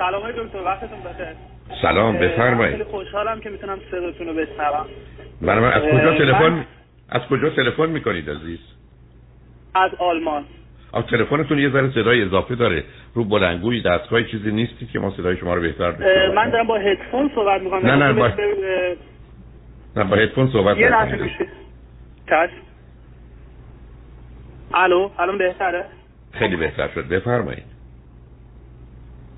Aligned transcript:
سلام 0.00 0.22
های 0.22 0.32
دکتر 0.32 0.58
وقتتون 0.64 0.98
بخیر. 1.00 1.26
سلام 1.82 2.18
بفرمایید. 2.18 2.72
خیلی 2.72 2.84
خوشحالم 2.84 3.40
که 3.40 3.50
می‌تونم 3.50 3.78
صداتون 3.90 4.26
رو 4.26 4.34
بشنوم. 4.34 4.86
برای 5.42 5.60
من 5.60 5.72
از 5.72 5.82
کجا 5.82 6.18
تلفن 6.18 6.66
از 7.08 7.22
کجا 7.30 7.50
تلفن 7.50 7.86
می‌کنید 7.86 8.30
عزیز؟ 8.30 8.58
از 9.74 9.90
آلمان. 9.98 10.44
آ 10.92 11.02
تلفنتون 11.02 11.58
یه 11.58 11.70
ذره 11.70 11.90
صدای 11.90 12.22
اضافه 12.22 12.54
داره. 12.54 12.84
رو 13.14 13.24
بلنگوی 13.24 13.82
دستگاه 13.82 14.22
چیزی 14.22 14.52
نیستی 14.52 14.86
که 14.86 14.98
ما 14.98 15.10
صدای 15.10 15.36
شما 15.36 15.54
رو 15.54 15.60
بهتر 15.60 15.90
بشنویم. 15.90 16.34
من 16.34 16.50
دارم 16.50 16.66
با 16.66 16.78
هدفون 16.78 17.30
صحبت 17.34 17.62
می‌کنم. 17.62 17.86
نه 17.86 17.96
نه 17.96 18.12
با 18.12 18.28
نه 19.96 20.04
با 20.04 20.16
هدفون 20.16 20.50
صحبت 20.52 20.76
یه 20.76 20.88
لحظه 20.88 21.30
چشم. 22.26 22.52
الو 24.74 25.10
الان 25.18 25.38
بهتره؟ 25.38 25.84
خیلی 26.32 26.56
بهتر 26.56 26.88
شد. 26.94 27.08
بفرمایید. 27.08 27.69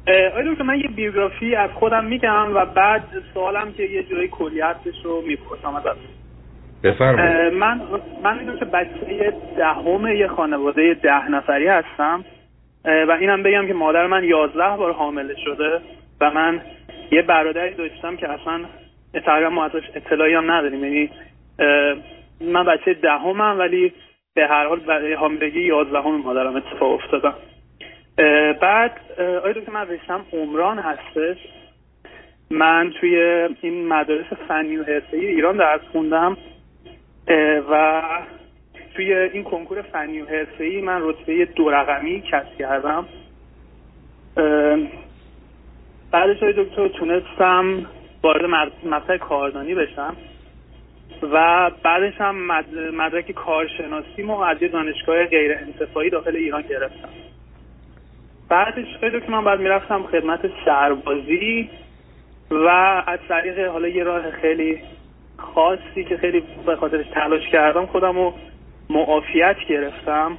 آیا 0.06 0.52
دکتر 0.52 0.64
من 0.64 0.80
یه 0.80 0.88
بیوگرافی 0.88 1.54
از 1.54 1.70
خودم 1.70 2.04
میگم 2.04 2.54
و 2.54 2.64
بعد 2.64 3.04
سوالم 3.34 3.72
که 3.72 3.82
یه 3.82 4.02
جورایی 4.02 4.28
کلیتش 4.28 5.04
رو 5.04 5.22
می‌پرسم 5.26 5.74
ازت. 5.74 5.96
بفرمایید. 6.84 7.52
من 7.52 7.80
من 8.22 8.38
می‌دونم 8.38 8.58
که 8.58 8.64
بچه 8.64 9.34
دهم 9.56 10.06
یه 10.06 10.28
خانواده 10.28 10.94
ده 10.94 11.28
نفری 11.28 11.66
هستم. 11.66 12.24
و 12.84 13.16
اینم 13.20 13.42
بگم 13.42 13.66
که 13.66 13.74
مادر 13.74 14.06
من 14.06 14.24
یازده 14.24 14.76
بار 14.76 14.92
حامله 14.92 15.34
شده 15.44 15.80
و 16.20 16.30
من 16.30 16.60
یه 17.12 17.22
برادری 17.22 17.74
داشتم 17.74 18.16
که 18.16 18.28
اصلا 18.28 18.64
تقریبا 19.24 19.50
ما 19.50 19.64
ازش 19.64 19.82
اطلاعی 19.94 20.34
هم 20.34 20.50
نداریم. 20.50 20.84
یعنی 20.84 21.10
من 22.40 22.64
بچه 22.64 22.94
دهمم 22.94 23.58
ولی 23.58 23.92
به 24.34 24.46
هر 24.46 24.66
حال 24.66 24.80
برای 24.80 25.14
حاملگی 25.14 25.60
یازدهم 25.60 26.16
مادرم 26.16 26.56
اتفاق 26.56 26.92
افتادم. 26.92 27.34
بعد 28.60 29.00
آیا 29.18 29.52
که 29.52 29.70
من 29.70 29.88
رشتم 29.88 30.24
عمران 30.32 30.78
هستش. 30.78 31.36
من 32.50 32.92
توی 33.00 33.16
این 33.60 33.88
مدارس 33.88 34.32
فنی 34.48 34.76
و 34.76 34.84
حرفه‌ای 34.84 35.26
ایران 35.26 35.56
درس 35.56 35.80
خوندم 35.92 36.36
و 37.70 38.02
توی 38.94 39.14
این 39.14 39.44
کنکور 39.44 39.82
فنی 39.82 40.20
و 40.20 40.26
حرفه‌ای 40.26 40.80
من 40.80 41.00
رتبه 41.02 41.44
دو 41.44 41.70
رقمی 41.70 42.20
کسب 42.20 42.58
کردم. 42.58 43.06
بعدش 46.10 46.42
های 46.42 46.52
دکتر 46.52 46.88
تونستم 46.88 47.86
وارد 48.22 48.44
مدرک 48.84 49.20
کاردانی 49.20 49.74
بشم 49.74 50.16
و 51.22 51.70
بعدش 51.82 52.14
هم 52.20 52.46
مدرک 52.94 53.32
کارشناسی 53.32 54.22
ما 54.22 54.46
از 54.46 54.62
یه 54.62 54.68
دانشگاه 54.68 55.24
غیر 55.24 55.52
انتفاعی 55.52 56.10
داخل 56.10 56.36
ایران 56.36 56.62
گرفتم. 56.62 57.08
بعدش 58.52 58.96
خیلی 59.00 59.20
که 59.20 59.30
من 59.30 59.44
بعد 59.44 59.60
می‌رفتم 59.60 60.02
خدمت 60.02 60.40
سربازی 60.64 61.70
و 62.50 62.68
از 63.06 63.18
طریق 63.28 63.66
حالا 63.68 63.88
یه 63.88 64.04
راه 64.04 64.30
خیلی 64.30 64.78
خاصی 65.36 66.04
که 66.08 66.16
خیلی 66.16 66.42
به 66.66 66.76
خاطرش 66.76 67.06
تلاش 67.14 67.48
کردم 67.48 67.86
خودم 67.86 68.16
رو 68.16 68.34
معافیت 68.90 69.56
گرفتم 69.68 70.38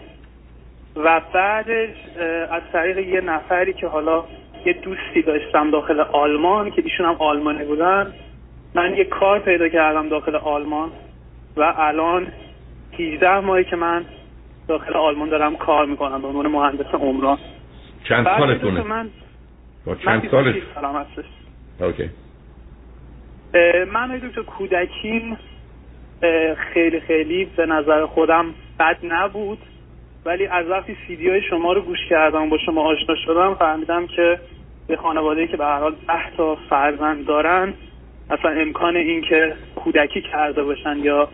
و 0.95 1.21
بعدش 1.33 1.89
از 2.51 2.61
طریق 2.73 2.97
یه 2.97 3.21
نفری 3.21 3.73
که 3.73 3.87
حالا 3.87 4.23
یه 4.65 4.73
دوستی 4.73 5.21
داشتم 5.21 5.71
داخل 5.71 5.99
آلمان 5.99 6.71
که 6.71 6.81
ایشون 6.85 7.05
هم 7.05 7.15
آلمانی 7.19 7.65
بودن 7.65 8.13
من 8.75 8.95
یه 8.95 9.03
کار 9.03 9.39
پیدا 9.39 9.69
کردم 9.69 10.09
داخل 10.09 10.35
آلمان 10.35 10.91
و 11.57 11.73
الان 11.77 12.27
18 12.99 13.39
ماهی 13.39 13.63
که 13.63 13.75
من 13.75 14.05
داخل 14.67 14.93
آلمان 14.93 15.29
دارم 15.29 15.55
کار 15.55 15.85
می‌کنم 15.85 16.21
به 16.21 16.27
عنوان 16.27 16.47
مهندس 16.47 16.95
عمران. 16.95 17.37
چند 18.03 18.25
سالتونه؟ 18.25 18.83
من 18.83 19.09
با 19.85 19.95
چند 19.95 20.29
سالت؟ 20.31 20.55
اوکی. 21.81 22.09
من 23.93 24.09
های 24.09 24.19
دکتر 24.19 24.41
کودکیم. 24.41 25.37
خیلی 26.73 26.99
خیلی 26.99 27.45
به 27.45 27.65
نظر 27.65 28.05
خودم 28.05 28.45
بد 28.79 28.97
نبود. 29.03 29.57
ولی 30.25 30.47
از 30.47 30.67
وقتی 30.67 30.97
سیدی 31.07 31.29
های 31.29 31.41
شما 31.41 31.73
رو 31.73 31.81
گوش 31.81 31.99
کردم 32.09 32.49
با 32.49 32.57
شما 32.65 32.81
آشنا 32.81 33.15
شدم 33.25 33.55
فهمیدم 33.55 34.07
که 34.07 34.39
به 34.87 34.95
خانواده 34.95 35.47
که 35.47 35.57
به 35.57 35.65
هر 35.65 35.79
حال 35.79 35.95
ده 36.07 36.35
تا 36.37 36.57
فرزند 36.69 37.25
دارن 37.25 37.73
اصلا 38.29 38.51
امکان 38.51 38.95
این 38.95 39.21
که 39.21 39.53
کودکی 39.75 40.21
کرده 40.21 40.63
باشن 40.63 40.97
یا 40.97 41.29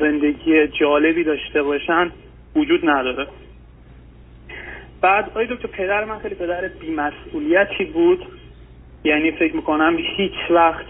زندگی 0.00 0.66
جالبی 0.66 1.24
داشته 1.24 1.62
باشن 1.62 2.10
وجود 2.56 2.88
نداره. 2.88 3.26
بعد 5.04 5.30
آی 5.34 5.46
دکتر 5.46 5.68
پدر 5.68 6.04
من 6.04 6.18
خیلی 6.18 6.34
پدر 6.34 6.68
بیمسئولیتی 6.68 7.84
بود. 7.84 8.26
یعنی 9.04 9.30
فکر 9.30 9.56
می‌کنم 9.56 9.96
هیچ 10.16 10.50
وقت 10.50 10.86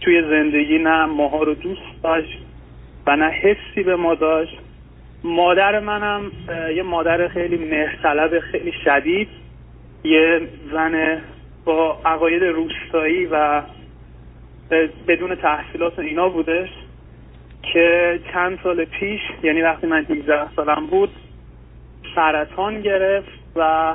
توی 0.00 0.22
زندگی 0.22 0.78
نه 0.78 1.04
ماها 1.04 1.42
رو 1.42 1.54
دوست 1.54 2.02
داشت 2.02 2.38
و 3.06 3.16
نه 3.16 3.30
حسی 3.30 3.82
به 3.82 3.96
ما 3.96 4.14
داشت. 4.14 4.58
مادر 5.24 5.80
منم 5.80 6.32
یه 6.76 6.82
مادر 6.82 7.28
خیلی 7.28 7.56
مهرطلب 7.56 8.40
خیلی 8.40 8.72
شدید. 8.84 9.28
یه 10.04 10.40
زن 10.72 11.20
با 11.64 11.98
عقاید 12.04 12.42
روستایی 12.44 13.26
و 13.26 13.62
بدون 15.08 15.34
تحصیلات 15.34 15.98
اینا 15.98 16.28
بودش 16.28 16.68
که 17.72 18.20
چند 18.32 18.58
سال 18.62 18.84
پیش 18.84 19.20
یعنی 19.42 19.62
وقتی 19.62 19.86
من 19.86 20.04
18 20.04 20.54
سالم 20.56 20.86
بود 20.86 21.10
سرطان 22.14 22.80
گرفت 22.80 23.28
و 23.56 23.94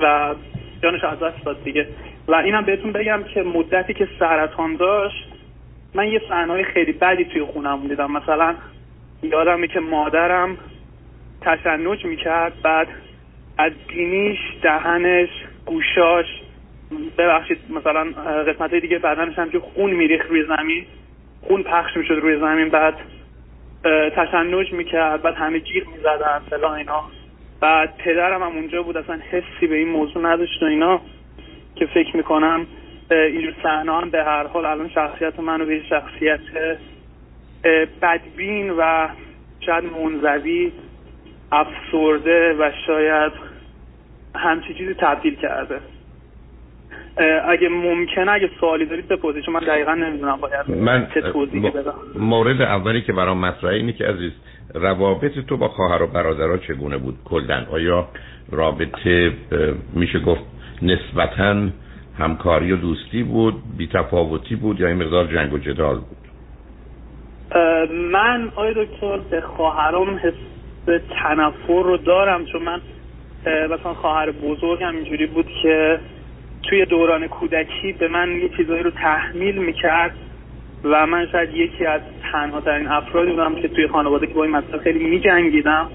و 0.00 0.34
جانش 0.82 1.04
از 1.04 1.20
دست 1.20 1.44
داد 1.44 1.64
دیگه. 1.64 1.88
و 2.28 2.34
اینم 2.34 2.64
بهتون 2.64 2.92
بگم 2.92 3.22
که 3.34 3.42
مدتی 3.42 3.94
که 3.94 4.08
سرطان 4.18 4.76
داشت 4.76 5.28
من 5.94 6.08
یه 6.08 6.22
صحنه‌های 6.28 6.64
خیلی 6.64 6.92
بدی 6.92 7.24
توی 7.24 7.42
خونم 7.42 7.88
دیدم. 7.88 8.12
مثلا 8.12 8.54
یادمه 9.22 9.66
که 9.66 9.80
مادرم 9.80 10.58
تشنج 11.40 12.04
می‌کرد 12.04 12.52
بعد 12.62 12.88
از 13.58 13.72
بینیش 13.88 14.38
دهنش 14.62 15.28
گوشاش 15.66 16.26
ببخشید 17.18 17.58
مثلا 17.70 18.04
قسمت 18.42 18.74
دیگه 18.74 18.98
بدنش 18.98 19.38
هم 19.38 19.50
که 19.50 19.58
خون 19.60 19.90
میریخت 19.90 20.30
روی 20.30 20.44
زمین 20.44 20.86
خون 21.42 21.62
پخش 21.62 21.96
می‌شد 21.96 22.14
روی 22.14 22.40
زمین 22.40 22.68
بعد 22.68 22.94
تشنج 24.16 24.72
می‌کرد 24.72 25.22
بعد 25.22 25.34
همه 25.34 25.60
جیغ 25.60 25.88
می‌زدن 25.88 26.38
فلا 26.50 26.74
اینا. 26.74 27.02
بعد 27.60 27.96
پدرم 27.96 28.42
هم 28.42 28.56
اونجا 28.56 28.82
بود 28.82 28.96
اصلا 28.96 29.20
حسی 29.30 29.66
به 29.66 29.76
این 29.76 29.88
موضوع 29.88 30.22
نداشت 30.22 30.62
و 30.62 30.66
اینا 30.66 31.00
که 31.74 31.86
فکر 31.86 32.16
می‌کنم 32.16 32.66
اینجور 33.10 33.54
صحنه 33.62 33.92
هم 33.92 34.10
به 34.10 34.24
هر 34.24 34.46
حال 34.46 34.66
الان 34.66 34.88
شخصیت 34.88 35.40
منو 35.40 35.66
به 35.66 35.82
شخصیت 35.82 36.40
بدبین 38.02 38.70
و 38.70 39.08
شاید 39.60 39.84
منزوی 39.84 40.72
افسرده 41.52 42.56
و 42.58 42.70
شاید 42.86 43.32
همچی 44.36 44.74
چیزی 44.74 44.94
تبدیل 44.94 45.34
کرده. 45.34 45.80
اگه 47.48 47.68
ممکنه 47.68 48.32
اگه 48.32 48.50
سوالی 48.60 48.86
دارید 48.86 49.08
بپرسید 49.08 49.42
چون 49.42 49.54
من 49.54 49.60
دقیقا 49.60 49.94
نمی‌دونم 49.94 50.36
باید 50.36 50.70
من 50.80 51.06
چه 51.14 51.20
توضیحی 51.20 51.70
بدم. 51.70 51.94
مورد 52.18 52.62
اولی 52.62 53.02
که 53.02 53.12
برام 53.12 53.38
مطرحه 53.38 53.74
اینه 53.74 53.92
که 53.92 54.04
عزیز 54.04 54.32
روابط 54.74 55.38
تو 55.38 55.56
با 55.56 55.68
خواهر 55.68 56.02
و 56.02 56.06
برادرها 56.06 56.56
چگونه 56.56 56.98
بود؟ 56.98 57.14
کلا. 57.24 57.66
آیا 57.70 58.08
رابطه 58.50 59.32
میشه 59.94 60.18
گفت 60.18 60.42
نسبتا 60.82 61.68
همکاری 62.18 62.72
و 62.72 62.76
دوستی 62.76 63.22
بود 63.22 63.62
بی 63.76 63.86
تفاوتی 63.86 64.56
بود 64.56 64.80
یا 64.80 64.88
این 64.88 65.02
مقدار 65.02 65.26
جنگ 65.26 65.52
و 65.52 65.58
جدال 65.58 65.94
بود؟ 65.94 66.16
من 67.90 68.52
آیا 68.56 68.72
دکتر 68.72 69.18
به 69.30 69.40
خواهرام 69.40 70.16
حس 70.16 70.34
تنفر 71.22 71.82
رو 71.82 71.96
دارم 71.96 72.44
چون 72.44 72.62
من 72.62 72.80
مثلا 73.46 73.94
خواهر 73.94 74.30
بزرگم 74.30 74.96
اینجوری 74.96 75.26
بود 75.26 75.46
که 75.62 75.98
توی 76.68 76.84
دوران 76.84 77.26
کودکی 77.26 77.92
به 77.92 78.08
من 78.08 78.30
یه 78.30 78.48
چیزایی 78.56 78.82
رو 78.82 78.90
تحمیل 78.90 79.58
می‌کرد 79.58 80.14
و 80.84 81.06
من 81.06 81.26
شاید 81.32 81.54
یکی 81.54 81.86
از 81.86 82.00
تنها 82.32 82.60
ترین 82.60 82.86
افرادی 82.86 83.30
بودم 83.30 83.54
که 83.54 83.68
توی 83.68 83.88
خانواده 83.88 84.26
که 84.26 84.34
با 84.34 84.44
این 84.44 84.52
مسئله 84.52 84.78
خیلی 84.78 85.04
میجنگیدم. 85.04 85.90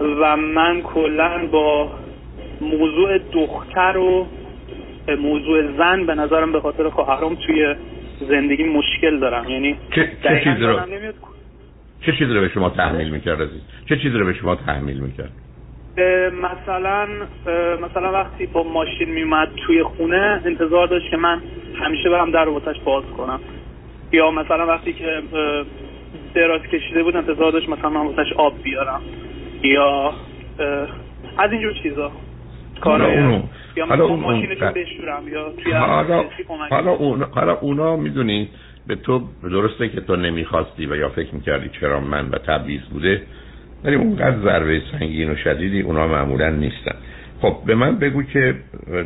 و 0.00 0.36
من 0.36 0.82
کلا 0.82 1.46
با 1.46 1.90
موضوع 2.60 3.18
دختر 3.18 3.96
و 3.96 4.26
موضوع 5.18 5.76
زن 5.78 6.06
به 6.06 6.14
نظرم 6.14 6.52
به 6.52 6.60
خاطر 6.60 6.88
خواهرام 6.88 7.34
توی 7.34 7.74
زندگی 8.28 8.64
مشکل 8.64 9.18
دارم. 9.18 9.50
یعنی 9.50 9.76
چه, 9.94 10.10
چه 10.22 10.40
چیزی 10.44 10.66
رو 10.66 10.80
چه 12.06 12.12
چیزی 12.12 12.34
رو 12.34 12.40
به 12.40 12.48
شما 12.48 12.70
تحمیل 12.70 13.10
می‌کرد 13.10 13.38
چه 13.88 13.96
چیزی 13.96 14.18
رو 14.18 14.26
به 14.26 14.32
شما 14.32 14.56
تحمیل 14.56 15.00
می‌کرد؟ 15.00 15.32
مثلا 16.42 17.06
مثلا 17.82 18.12
وقتی 18.12 18.46
با 18.46 18.62
ماشین 18.62 19.10
میومد 19.10 19.48
توی 19.66 19.82
خونه 19.82 20.42
انتظار 20.44 20.86
داشت 20.86 21.10
که 21.10 21.16
من 21.16 21.42
همیشه 21.80 22.10
برم 22.10 22.30
در 22.30 22.44
رو 22.44 22.60
باز 22.84 23.04
کنم. 23.16 23.40
یا 24.12 24.30
مثلا 24.30 24.66
وقتی 24.66 24.92
که 24.92 25.22
دراز 26.34 26.62
کشیده 26.62 27.02
بود 27.02 27.16
انتظار 27.16 27.52
داشت 27.52 27.68
مثلا 27.68 27.90
من 27.90 28.06
واسش 28.06 28.32
آب 28.36 28.62
بیارم. 28.62 29.00
یا 29.62 30.12
از 31.38 31.52
اینجور 31.52 31.72
چیزا. 31.82 32.12
کار 32.80 33.02
اونو 33.02 33.42
یا 33.76 33.86
حالا 33.86 34.04
اون 34.04 34.24
اون 34.24 34.46
بشورم 34.74 35.28
یا 35.28 35.52
توی 35.64 35.72
حالا 35.72 36.24
حالا 36.70 36.90
اون 36.90 37.22
حالا 37.22 37.54
اونا 37.54 37.96
می‌دونی 37.96 38.48
به 38.86 38.94
تو 38.96 39.22
درسته 39.42 39.88
که 39.88 40.00
تو 40.00 40.16
نمی‌خواستی 40.16 40.86
و 40.86 40.96
یا 40.96 41.08
فکر 41.08 41.34
می‌کردی 41.34 41.70
چرا 41.80 42.00
من 42.00 42.28
و 42.28 42.38
تبعیض 42.38 42.82
بوده؟ 42.92 43.22
ولی 43.84 43.96
اونقدر 43.96 44.38
ضربه 44.38 44.82
سنگین 44.92 45.30
و 45.30 45.36
شدیدی 45.36 45.80
اونا 45.80 46.08
معمولا 46.08 46.50
نیستن. 46.50 46.94
خب 47.40 47.56
به 47.66 47.74
من 47.74 47.98
بگو 47.98 48.22
که 48.22 48.54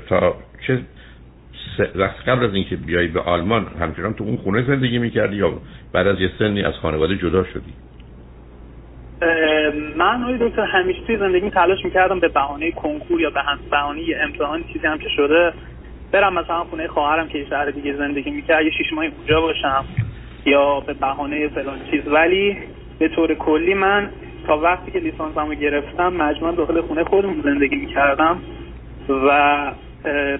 تا 0.08 0.34
چه 0.66 0.80
وقت 1.94 2.28
قبل 2.28 2.44
از 2.44 2.54
اینکه 2.54 2.76
بیای 2.76 3.06
به 3.06 3.20
آلمان 3.20 3.66
همچنان 3.80 4.14
تو 4.14 4.24
اون 4.24 4.36
خونه 4.36 4.62
زندگی 4.62 4.98
می‌کردی 4.98 5.36
یا 5.36 5.52
بعد 5.92 6.06
از 6.06 6.20
یه 6.20 6.30
سنی 6.38 6.62
از 6.62 6.74
خانواده 6.74 7.16
جدا 7.16 7.44
شدی؟ 7.44 7.72
من 9.96 10.22
آقای 10.22 10.48
دکتر 10.48 10.62
همیشه 10.62 11.00
توی 11.06 11.16
زندگی 11.16 11.50
تلاش 11.50 11.84
می‌کردم 11.84 12.20
به 12.20 12.28
بهانه 12.28 12.70
کنکور 12.70 13.20
یا 13.20 13.30
به 13.30 13.40
بهانه 13.70 14.00
یه 14.00 14.16
امتحان 14.20 14.64
چیزی 14.72 14.86
هم 14.86 14.98
که 14.98 15.08
شده 15.16 15.52
برم 16.12 16.34
مثلا 16.34 16.64
خونه 16.64 16.88
خواهرم 16.88 17.28
که 17.28 17.46
شهر 17.50 17.70
دیگه 17.70 17.96
زندگی 17.96 18.30
می‌کرد 18.30 18.64
یه 18.64 18.70
شیش 18.70 18.92
ماهی 18.92 19.08
اونجا 19.18 19.40
باشم 19.40 19.84
یا 20.46 20.80
به 20.80 20.94
بهانه 20.94 21.48
فلان 21.48 21.78
چیز. 21.90 22.08
ولی 22.08 22.56
به 22.98 23.08
طور 23.08 23.34
کلی 23.34 23.74
من 23.74 24.10
تا 24.52 24.58
وقتی 24.58 24.90
که 24.90 24.98
لیسانسمو 24.98 25.54
گرفتم 25.54 26.12
مجموعا 26.12 26.52
داخل 26.52 26.80
خونه 26.80 27.04
خودم 27.04 27.42
زندگی 27.42 27.76
می‌کردم 27.76 28.38
و 29.08 29.72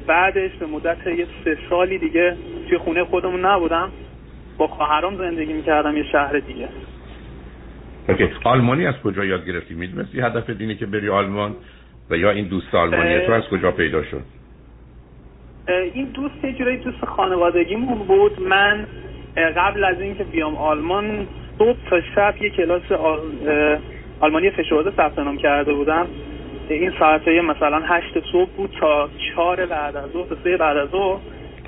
بعدش 0.06 0.50
به 0.61 0.67
مدت 0.67 1.06
یه 1.06 1.26
سه 1.44 1.59
سالی 1.70 1.99
دیگه 1.99 2.37
توی 2.69 2.79
خونه 2.79 3.05
خودمون 3.05 3.47
نبودم 3.47 3.93
با 4.59 4.67
خواهرام 4.67 5.17
زندگی 5.17 5.53
می‌کردم 5.53 5.97
یه 5.97 6.05
شهر 6.12 6.38
دیگه. 6.38 6.69
اوکی. 8.09 8.29
آلمانی 8.44 8.87
از 8.87 8.94
کجا 9.05 9.25
یاد 9.25 9.47
گرفتی؟ 9.47 9.75
می‌دونستی 9.75 10.20
هدف 10.20 10.50
دینی 10.50 10.75
که 10.75 10.87
بری 10.87 11.09
آلمان؟ 11.09 11.55
و 12.11 12.17
یا 12.17 12.31
این 12.31 12.49
دوست 12.49 12.75
آلمانی 12.75 13.26
تو 13.26 13.32
از 13.32 13.43
کجا 13.50 13.70
پیدا 13.70 14.03
شد؟ 14.03 14.23
این 15.94 16.06
دوست 16.06 16.44
یه 16.44 16.53
جورایی 16.53 16.76
دوست 16.76 17.05
خانوادگیمون 17.05 17.99
بود. 17.99 18.41
من 18.41 18.87
قبل 19.56 19.85
از 19.85 20.00
اینکه 20.00 20.25
بیام 20.25 20.56
آلمان 20.56 21.26
صبح 21.59 21.76
تا 21.91 22.00
شب 22.14 22.35
یه 22.41 22.50
کلاس 22.50 22.93
آل... 22.93 23.20
آلمانی 24.22 24.50
فشرده 24.50 24.90
ثبت 24.90 25.19
نام 25.19 25.36
کرده 25.36 25.72
بودم. 25.72 26.06
این 26.69 26.92
ساعته 26.98 27.40
مثلا 27.40 27.82
هشت 27.84 28.32
صبح 28.32 28.50
بود 28.56 28.70
تا 28.80 29.08
چهار 29.28 29.66
بعد 29.66 29.96
از 29.96 30.10
ظهر 30.12 30.36
سه 30.44 30.56
بعد 30.56 30.76
از 30.76 30.88
ظهر. 30.88 31.19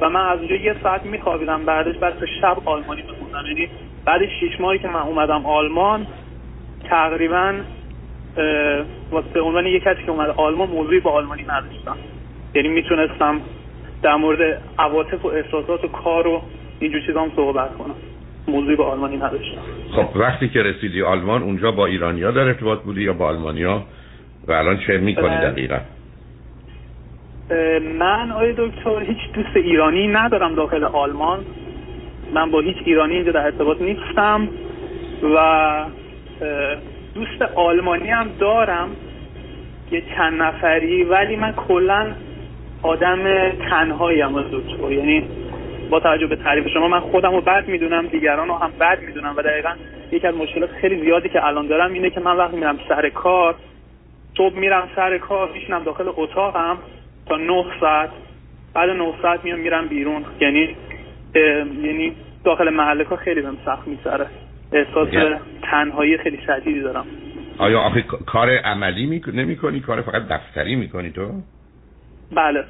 و 0.00 0.10
من 0.10 0.26
از 0.26 0.38
اونجا 0.38 0.54
یه 0.54 0.76
ساعت 0.82 1.06
میخوابیدم 1.06 1.64
بعدش 1.64 1.96
بعد 1.96 2.18
تا 2.18 2.26
شب 2.40 2.56
آلمانی 2.64 3.02
بخوندم 3.02 3.46
یعنی 3.48 3.68
بعد 4.04 4.20
شیش 4.40 4.60
ماهی 4.60 4.78
که 4.78 4.88
من 4.88 5.00
اومدم 5.00 5.46
آلمان 5.46 6.06
تقریبا 6.90 7.54
واسه 9.10 9.40
عنوان 9.40 9.66
یه 9.66 9.80
کسی 9.80 10.02
که 10.04 10.10
اومد 10.10 10.30
آلمان 10.36 10.68
موضوعی 10.68 11.00
با 11.00 11.10
آلمانی 11.10 11.42
نداشتم. 11.42 11.96
یعنی 12.54 12.68
می‌تونستم 12.68 13.40
در 14.02 14.14
مورد 14.14 14.62
عواطف 14.78 15.24
و 15.24 15.28
احساسات 15.28 15.84
و 15.84 15.88
کار 15.88 16.26
و 16.26 16.42
اینجور 16.80 17.00
چیزا 17.06 17.22
هم 17.22 17.32
صحبت 17.36 17.76
کنم. 17.76 17.94
موضوعی 18.48 18.76
با 18.76 18.90
آلمانی 18.90 19.16
نداشتم. 19.16 19.60
خب 19.92 20.16
وقتی 20.16 20.48
که 20.48 20.62
رسیدی 20.62 21.02
آلمان 21.02 21.42
اونجا 21.42 21.70
با 21.70 21.86
ایرانیا 21.86 22.30
در 22.30 22.40
ارتباط 22.40 22.80
بودی 22.80 23.02
یا 23.02 23.12
با 23.12 23.26
آلمانیا؟ 23.26 23.82
و 24.48 24.52
الان 24.52 24.78
چه 24.86 24.98
می‌کنی 24.98 25.36
دقیقا؟ 25.36 25.78
من 27.98 28.32
آیا 28.32 28.52
دکتر 28.52 29.00
هیچ 29.00 29.32
دوست 29.34 29.56
ایرانی 29.56 30.08
ندارم 30.08 30.54
داخل 30.54 30.84
آلمان. 30.84 31.44
من 32.34 32.50
با 32.50 32.60
هیچ 32.60 32.76
ایرانی 32.84 33.14
اینجا 33.14 33.32
در 33.32 33.44
ارتباط 33.44 33.80
نیستم 33.80 34.48
و 35.34 35.84
دوست 37.14 37.42
آلمانی 37.54 38.08
هم 38.08 38.26
دارم 38.40 38.88
یه 39.90 40.02
چند 40.16 40.42
نفری 40.42 41.04
ولی 41.04 41.36
من 41.36 41.52
کلا 41.52 42.06
آدم 42.82 43.50
تنهایی 43.70 44.20
هم 44.20 44.42
دکتر. 44.42 44.92
یعنی 44.92 45.22
با 45.94 46.00
توجه 46.00 46.26
به 46.26 46.36
تعریف 46.36 46.68
شما 46.68 46.88
من 46.88 47.00
خودم 47.00 47.32
رو 47.32 47.40
بد 47.40 47.68
می‌دونم 47.68 48.06
دیگران 48.06 48.48
رو 48.48 48.54
هم 48.54 48.70
بد 48.80 49.02
می‌دونم 49.06 49.34
و 49.36 49.42
دقیقا 49.42 49.70
یکی 50.12 50.26
از 50.26 50.34
مشکلات 50.34 50.70
خیلی 50.70 51.00
زیادی 51.00 51.28
که 51.28 51.46
الان 51.46 51.66
دارم 51.66 51.92
اینه 51.92 52.10
که 52.10 52.20
من 52.20 52.36
وقتی 52.36 52.56
میرم 52.56 52.78
سر 52.88 53.08
کار 53.08 53.54
صبح 54.36 54.58
میرم 54.58 54.88
سر 54.96 55.18
کار 55.18 55.52
میشنم 55.52 55.84
داخل 55.84 56.04
اتاقم 56.16 56.78
تا 57.26 57.36
نه 57.36 57.64
ساعت. 57.80 58.10
بعد 58.74 58.90
نه 58.90 59.14
ساعت 59.22 59.44
میام 59.44 59.58
میرم 59.58 59.88
بیرون. 59.88 60.24
یعنی 60.40 60.76
یعنی 61.84 62.12
داخل 62.44 62.70
محله 62.70 63.04
کار 63.04 63.18
خیلی 63.18 63.40
بهم 63.42 63.56
سخت 63.64 63.88
میسره 63.88 64.26
احساس 64.72 65.08
تنهایی 65.62 66.18
خیلی 66.18 66.38
شدیدی 66.46 66.80
دارم. 66.80 67.06
آیا 67.58 67.80
آخه 67.80 68.02
کار 68.26 68.50
عملی 68.50 69.22
نمی 69.34 69.56
کنی 69.56 69.80
کار 69.80 70.02
فقط 70.02 70.22
دفتری 70.28 70.76
می‌کنی 70.76 71.10
تو؟ 71.10 71.30
بله. 72.32 72.64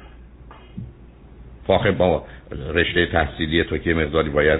فاخه 1.67 1.91
با 1.91 2.23
رشته 2.73 3.05
تحصیلی 3.05 3.63
تو 3.63 3.77
که 3.77 3.93
مقداری 3.93 4.29
باید 4.29 4.59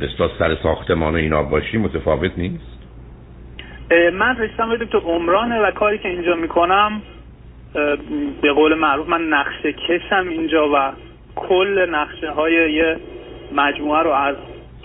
بستا 0.00 0.30
سر 0.38 0.56
ساختمان 0.62 1.14
و 1.14 1.16
اینا 1.16 1.42
باشی 1.42 1.78
متفاوت 1.78 2.32
نیست؟ 2.36 2.80
من 4.12 4.36
رشتم 4.38 4.76
دکتر 4.76 4.98
عمرانه 4.98 5.60
و 5.60 5.70
کاری 5.70 5.98
که 5.98 6.08
اینجا 6.08 6.34
می‌کنم 6.34 7.02
به 8.42 8.52
قول 8.52 8.74
معروف 8.74 9.08
من 9.08 9.20
نقشه 9.20 9.72
کشم 9.72 10.28
اینجا 10.28 10.68
و 10.74 10.92
کل 11.36 11.86
نقشه 11.90 12.30
های 12.30 12.72
یه 12.72 12.96
مجموعه 13.52 14.02
رو 14.02 14.10
از 14.10 14.36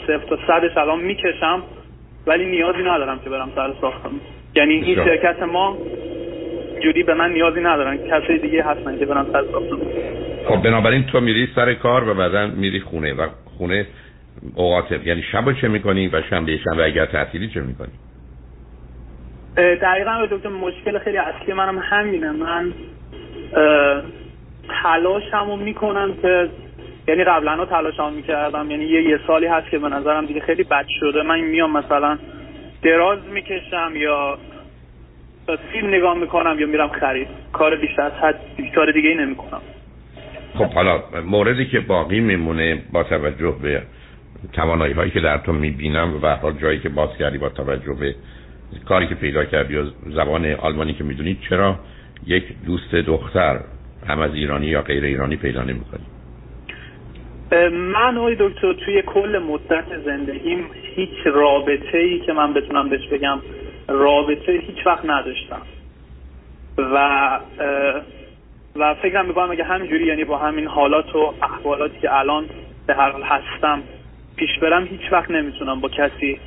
صفر 0.07 0.25
تا 0.29 0.38
صدش 0.47 0.77
الان 0.77 1.00
می‌کشم 1.00 1.63
ولی 2.27 2.45
نیازی 2.45 2.81
ندارم 2.81 3.19
که 3.19 3.29
برم 3.29 3.51
سر 3.56 3.73
ساختم 3.81 4.12
یعنی 4.56 4.73
این 4.73 4.95
شرکت 4.95 5.44
ما 5.44 5.77
جوری 6.83 7.03
به 7.03 7.13
من 7.13 7.33
نیازی 7.33 7.62
ندارن. 7.62 7.97
کسی 7.97 8.38
دیگه 8.38 8.63
هستن 8.63 9.00
که 9.00 9.06
برم 9.06 9.25
سر 9.33 9.44
ساختم 9.51 9.77
خب 10.47 10.62
بنابراین 10.62 11.03
تو 11.03 11.19
میری 11.19 11.47
سر 11.56 11.74
کار 11.74 12.09
و 12.09 12.13
بعدا 12.13 12.47
میری 12.47 12.80
خونه 12.80 13.13
و 13.13 13.27
خونه 13.57 13.88
اوقات 14.56 14.92
یعنی 14.92 15.24
شب 15.31 15.53
چه 15.62 15.68
می‌کنی 15.68 16.07
و 16.07 16.21
شنبه 16.30 16.57
شنبه 16.57 16.86
اگر 16.86 17.06
تعطیلی 17.06 17.47
چه 17.47 17.62
می‌کنی؟ 17.62 17.92
دقیقا 19.57 20.25
دکتر 20.31 20.50
مشکل 20.50 21.00
خیلی 21.00 21.18
اصلی 21.18 21.53
منم 21.53 21.80
همینه. 21.80 22.31
من 22.31 22.74
تلاشمو 24.83 25.56
می‌کنم 25.56 26.13
که 26.21 26.50
یعنی 27.07 27.24
قبلا 27.24 27.56
ها 27.56 27.65
تلاشمو 27.65 28.09
می‌کردم. 28.09 28.71
یعنی 28.71 28.86
یه 28.86 29.03
یه 29.03 29.19
سالی 29.27 29.45
هست 29.45 29.69
که 29.69 29.80
به 29.80 29.89
نظرم 29.89 30.25
دیگه 30.25 30.41
خیلی 30.41 30.63
بد 30.63 30.86
شده. 31.00 31.21
من 31.21 31.39
میام 31.39 31.71
مثلا 31.77 32.18
دراز 32.81 33.19
می‌کشم 33.33 33.91
یا 33.95 34.38
فیلم 35.71 35.88
نگاه 35.88 36.18
می‌کنم 36.18 36.59
یا 36.59 36.68
میرم 36.68 36.89
خرید. 36.89 37.27
کار 37.53 37.75
بیشتر 37.75 38.01
از 38.01 38.12
حد 38.12 38.36
کار 38.75 38.91
دیگه 38.91 39.09
ای 39.09 39.15
نمی‌کنم. 39.15 39.62
خب 40.57 40.73
حالا 40.73 41.03
موردی 41.25 41.65
که 41.65 41.79
باقی 41.79 42.19
میمونه 42.19 42.81
با 42.91 43.03
توجه 43.03 43.55
به 43.62 43.81
توانایی 44.53 44.93
هایی 44.93 45.12
که 45.12 45.19
در 45.19 45.38
تو 45.38 45.53
می‌بینم 45.53 46.19
و 46.21 46.35
حال 46.35 46.53
جایی 46.53 46.79
که 46.79 46.89
باز 46.89 47.09
کردی 47.19 47.38
با 47.38 47.50
توجه 47.50 47.93
به 47.93 48.15
کاری 48.85 49.07
که 49.07 49.15
پیدا 49.15 49.45
کردی 49.45 49.74
یا 49.74 49.85
زبان 50.07 50.45
آلمانی 50.45 50.93
که 50.93 51.03
می‌دونی 51.03 51.38
چرا 51.50 51.79
یک 52.27 52.43
دوست 52.65 52.95
دختر 52.95 53.59
هم 54.07 54.19
از 54.19 54.33
ایرانی 54.33 54.65
یا 54.65 54.81
غیر 54.81 55.03
ایرانی 55.03 55.35
پیدا 55.35 55.63
نمی‌کنی؟ 55.63 56.03
من 57.71 58.17
آقای 58.17 58.35
دکتر 58.39 58.74
توی 58.74 59.01
کل 59.01 59.41
مدت 59.47 59.85
زندگیم 60.05 60.65
هیچ 60.95 61.09
رابطه 61.25 61.97
ای 61.97 62.19
که 62.19 62.33
من 62.33 62.53
بتونم 62.53 62.89
بهش 62.89 63.07
بگم 63.07 63.39
رابطه 63.88 64.51
هیچ 64.51 64.85
وقت 64.85 65.05
نداشتم. 65.05 65.62
و 66.77 67.39
و 68.75 68.96
فکرم 69.01 69.25
می‌کنم 69.25 69.51
اگه 69.51 69.63
همینجوری 69.63 70.05
یعنی 70.05 70.24
با 70.24 70.38
همین 70.38 70.67
حالات 70.67 71.15
و 71.15 71.34
احوالاتی 71.41 72.00
که 72.01 72.20
الان 72.20 72.46
به 72.88 72.96
هر 72.96 73.12
حال 73.12 73.24
هستم 73.24 73.84
پیش 74.36 74.60
برم 74.62 74.86
هیچ 74.86 75.01
وقت 75.12 75.32
نمی‌تونم 75.32 75.82
با 75.82 75.89
کسی 75.89 76.39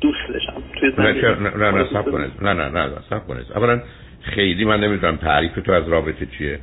دوست 0.00 0.28
بشم 0.34 0.62
توی 0.80 0.92
زندگی. 0.96 1.20
نه 1.20 1.56
نه 1.56 1.70
نه 1.70 1.86
سب 1.92 2.10
کنید. 2.10 2.30
نه 2.42 2.52
نه 2.52 2.68
نه 2.68 2.88
سب 3.10 3.26
کنید. 3.26 3.46
اولا 3.54 3.80
خیلی 4.22 4.64
من 4.64 4.80
نمی‌دونم 4.80 5.16
تعریف 5.16 5.52
تو 5.52 5.72
از 5.72 5.88
رابطه 5.88 6.26
چیه. 6.38 6.58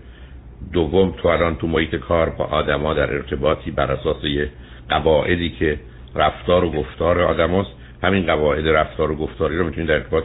دوم 0.74 1.14
تو 1.22 1.28
الان 1.28 1.56
تو 1.56 1.68
محیط 1.68 1.96
کار 1.96 2.30
با 2.30 2.46
آدما 2.46 2.94
در 2.94 3.14
ارتباطی 3.14 3.72
بر 3.72 3.92
اساس 3.92 4.24
یه 4.24 4.50
قواعدی 4.90 5.50
که 5.50 5.80
رفتار 6.16 6.64
و 6.64 6.72
گفتار 6.72 7.22
آدم 7.22 7.52
هست. 7.52 7.72
همین 8.04 8.26
قواعد 8.26 8.68
رفتار 8.68 9.12
و 9.12 9.16
گفتاری 9.16 9.58
رو 9.58 9.66
می‌تونید 9.66 9.90
در 9.90 9.96
ارتباط 9.96 10.24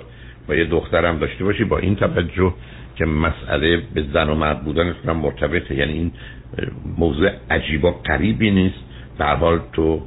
با 0.48 0.54
یه 0.54 0.64
دخترم 0.64 1.18
داشته 1.18 1.44
باشی 1.44 1.64
با 1.64 1.78
این 1.78 1.96
توجه 1.96 2.54
که 2.96 3.04
مسئله 3.04 3.82
به 3.94 4.04
زن 4.12 4.28
و 4.28 4.34
مرد 4.34 4.64
بودنتون 4.64 5.10
هم 5.10 5.16
مرتبطه. 5.16 5.74
یعنی 5.74 5.92
این 5.92 6.12
موضوع 6.98 7.30
عجیب 7.50 7.84
و 7.84 7.90
قریبی 7.90 8.50
نیست. 8.50 8.78
در 9.18 9.36
حال 9.36 9.60
تو 9.72 10.02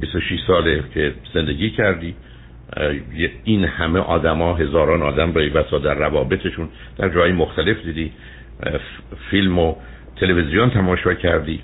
26 0.00 0.40
ساله 0.46 0.84
که 0.94 1.14
زندگی 1.34 1.70
کردی 1.70 2.14
این 3.44 3.64
همه 3.64 3.98
آدما 3.98 4.54
هزاران 4.54 5.02
آدم 5.02 5.32
رو 5.32 5.50
بسا 5.50 5.78
در 5.78 5.94
روابطشون 5.94 6.68
در 6.98 7.08
جای 7.08 7.32
مختلف 7.32 7.84
دیدی. 7.84 8.12
فیلم 9.30 9.58
و 9.58 9.74
تلویزیون 10.16 10.70
تماشا 10.70 11.14
کردی. 11.14 11.60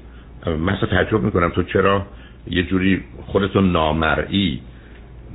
مثلا 0.46 0.88
تعجب 0.90 1.22
می‌کنم 1.22 1.50
تو 1.50 1.62
چرا 1.62 2.06
یه 2.50 2.62
جوری 2.62 3.02
خودتو 3.26 3.60
نامرئی 3.60 4.60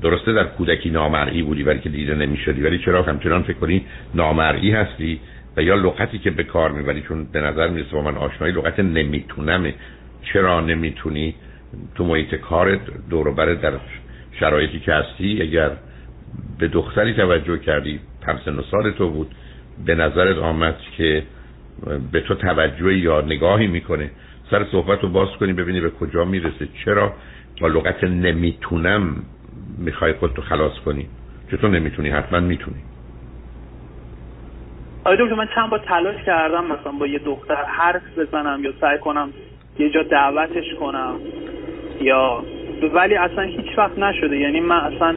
درسته 0.02 0.34
در 0.34 0.44
کودکی 0.44 0.90
نامرئی 0.90 1.44
بودی 1.44 1.64
ولی 1.64 1.80
که 1.80 1.90
دیده 1.90 2.16
نمی‌شدی 2.16 2.62
ولی 2.62 2.80
چرا 2.80 3.04
همچنان 3.04 3.44
فکر 3.44 3.58
کنی 3.58 3.86
نامرئی 4.16 4.72
هستی 4.72 5.20
و 5.58 5.62
یا 5.64 5.76
لغتی 5.76 6.20
که 6.20 6.32
به 6.32 6.44
کار 6.44 6.72
می‌بری 6.72 7.02
چون 7.02 7.24
به 7.32 7.42
نظر 7.42 7.68
می‌رسه 7.68 7.92
با 7.92 8.02
من 8.02 8.18
آشنایی 8.18 8.54
لغت 8.54 8.80
نمیتونمه. 8.80 9.74
چرا 10.34 10.62
نمی‌تونی؟ 10.62 11.36
تو 11.96 12.06
محیط 12.06 12.36
کارت 12.36 12.80
دور 13.10 13.54
در 13.54 13.74
شرایطی 14.40 14.80
که 14.80 14.94
هستی 14.94 15.42
اگر 15.42 15.72
به 16.60 16.68
دختری 16.68 17.14
توجه 17.14 17.58
کردی 17.58 18.00
همسن 18.28 18.56
و 18.56 18.62
سال 18.72 18.92
تو 18.92 19.10
بود 19.10 19.36
به 19.86 19.96
نظرت 19.96 20.38
آمد 20.38 20.76
که 20.98 21.24
به 22.12 22.22
تو 22.22 22.36
توجه 22.36 22.98
یا 22.98 23.22
نگاهی 23.22 23.68
می‌کنه. 23.68 24.12
سر 24.52 24.66
صحبت 24.72 25.04
رو 25.04 25.10
باز 25.10 25.30
کنی 25.30 25.54
ببینی 25.54 25.82
به 25.82 25.90
کجا 25.90 26.26
می‌رسه. 26.26 26.68
چرا؟ 26.86 27.14
با 27.62 27.68
لغت 27.68 28.04
نمی‌تونم. 28.04 29.16
می‌خوای 29.78 30.14
خودتو 30.14 30.42
خلاص 30.42 30.80
کنی. 30.86 31.08
چطور 31.52 31.70
نمی‌تونی 31.70 32.10
حتما 32.10 32.40
می‌تونی. 32.40 32.78
آیا 35.04 35.16
دکتر 35.16 35.36
من 35.36 35.48
چند 35.56 35.70
بار 35.70 35.80
تلاش 35.80 36.24
کردم 36.26 36.66
مثلا 36.66 36.92
با 37.00 37.08
یه 37.08 37.20
دختر 37.20 37.64
حرف 37.68 38.02
بزنم 38.18 38.64
یا 38.64 38.74
سعی 38.82 38.98
کنم 38.98 39.30
یه 39.80 39.90
جا 39.90 40.04
دعوتش 40.04 40.66
کنم 40.80 41.16
یا 42.02 42.44
ولی 42.94 43.16
اصلا 43.16 43.44
هیچ 43.44 43.78
وقت 43.78 44.00
نشده. 44.00 44.38
یعنی 44.38 44.60
من 44.60 44.76
اصلا 44.76 45.16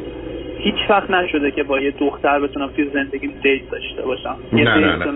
هیچ 0.58 0.90
وقت 0.90 1.10
نشده 1.10 1.50
که 1.50 1.62
با 1.62 1.80
یه 1.80 1.90
دختر 1.90 2.40
بتونم 2.40 2.68
توی 2.68 2.90
زندگیم 2.94 3.30
دیت 3.42 3.70
داشته 3.70 4.02
باشم. 4.02 4.36
نه 4.52 4.62
نه 4.62 5.10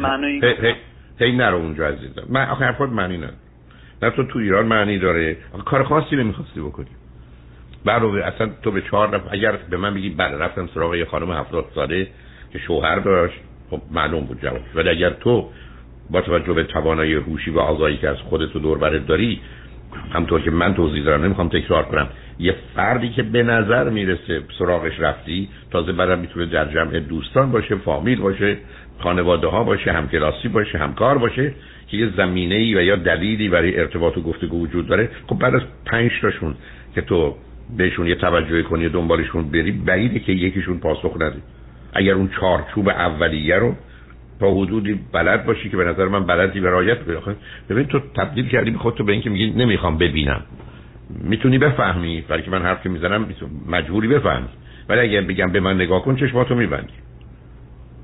نه. 0.50 0.76
هی 1.21 1.37
نرو 1.37 1.57
اونجا 1.57 1.87
عزیزم. 1.87 2.23
من 2.28 2.49
آخه 2.49 2.64
حرفات 2.64 2.90
معنی 2.90 3.18
نه 3.18 3.30
نه 4.02 4.11
تو 4.11 4.23
تو 4.23 4.38
ایران 4.38 4.66
معنی 4.66 4.99
داره. 4.99 5.37
کار 5.64 5.85
خاصی 5.85 6.16
نمی‌خواستی 6.16 6.61
بکنی. 6.61 6.98
برای 7.88 8.23
اصلا 8.23 8.50
تو 8.62 8.71
به 8.71 8.80
چهار 8.80 9.16
نفر 9.16 9.28
اگر 9.30 9.59
به 9.71 9.76
من 9.76 9.95
بگی 9.95 10.11
بله 10.11 10.37
رفتم 10.38 10.68
سراغ 10.75 10.95
یه 10.95 11.04
خانم 11.04 11.30
هفتاد 11.30 11.64
ساله 11.75 12.07
که 12.52 12.59
شوهر 12.59 12.99
داشت. 12.99 13.40
خب 13.71 13.80
معلوم 13.90 14.25
بود 14.25 14.42
جواب. 14.42 14.61
ولی 14.75 14.88
اگر 14.88 15.11
تو 15.11 15.49
با 16.11 16.21
توجه 16.21 16.52
به 16.52 16.64
توانایی 16.64 17.14
هوشی 17.14 17.50
و 17.50 17.59
آگاهی 17.59 17.97
که 17.97 18.09
از 18.09 18.16
خودت 18.16 18.57
و 18.57 18.59
دور 18.59 18.99
داری 18.99 19.40
همطور 20.12 20.40
که 20.40 20.50
من 20.50 20.75
توضیح 20.75 21.04
دارم 21.04 21.25
نمی‌خوام 21.25 21.49
تکرار 21.49 21.83
کنم. 21.83 22.09
یه 22.38 22.54
فردی 22.75 23.09
که 23.09 23.23
به 23.23 23.42
نظر 23.42 23.90
می‌رسه 23.90 24.42
سراغش 24.59 25.00
رفتی 25.00 25.49
تازه 25.71 25.92
بعدم 25.92 26.18
می‌تونه 26.18 26.47
در 26.47 26.64
جمع 26.64 27.00
دوستان 27.00 27.52
باشه 27.52 27.75
فامیل 27.75 28.21
باشه 28.21 28.57
خانواده 28.99 29.47
ها 29.47 29.64
باشه 29.64 29.92
همکلاسی 29.92 30.49
باشه 30.49 30.78
همکار 30.78 31.18
باشه 31.18 31.52
که 31.88 31.97
یه 31.97 32.11
زمینه 32.16 32.54
ای 32.54 32.75
و 32.75 32.83
یا 32.83 32.97
دلیلی 32.97 33.49
برای 33.49 33.80
ارتباط 33.80 34.18
و 34.18 34.23
گفتگو 34.23 34.62
وجود 34.62 34.87
داره. 34.87 35.11
خب 35.26 35.38
بعد 35.38 35.54
از 35.54 35.62
پنج 35.87 36.11
تاشون 36.23 36.54
که 36.95 37.00
تو 37.00 37.37
بهشون 37.77 38.07
یه 38.07 38.15
توجه 38.15 38.63
کنی 38.63 38.87
و 38.87 38.89
دنبالشون 38.89 39.51
بری 39.51 39.73
بعیده 39.73 40.19
که 40.19 40.33
یکیشون 40.33 40.79
پاسخ 40.79 41.17
نده. 41.17 41.39
اگر 41.93 42.13
اون 42.13 42.31
چارچوب 42.41 42.89
اولیه 42.89 43.57
رو 43.57 43.75
تا 44.41 44.55
حدودی 44.55 45.01
بلد 45.13 45.45
باشی 45.47 45.69
که 45.69 45.77
به 45.77 45.85
نظر 45.85 46.09
من 46.09 46.27
بلدی 46.27 46.61
به 46.61 46.71
رایت 46.71 46.99
ببین 47.69 47.85
تو 47.85 48.01
تبدیل 48.17 48.49
کردی 48.49 48.71
به 48.71 48.79
خودتو 48.79 49.05
به 49.05 49.13
اینکه 49.13 49.31
میگی 49.31 49.51
نمی‌خوام 49.51 49.99
ببینم. 49.99 50.43
می‌تونی 51.25 51.59
بفهمی؟ 51.59 52.25
ولی 52.29 52.43
که 52.43 52.51
من 52.51 52.63
حرف 52.63 52.83
که 52.83 52.89
می‌زنم 52.89 53.27
مجبوری 53.69 54.09
بفهمی. 54.09 54.49
ولی 54.89 55.01
اگر 55.01 55.21
بگم 55.21 55.53
به 55.53 55.61
من 55.61 55.75
نگاه 55.75 56.05
کن 56.05 56.17
چشماتو 56.17 56.55
میبندی. 56.55 56.93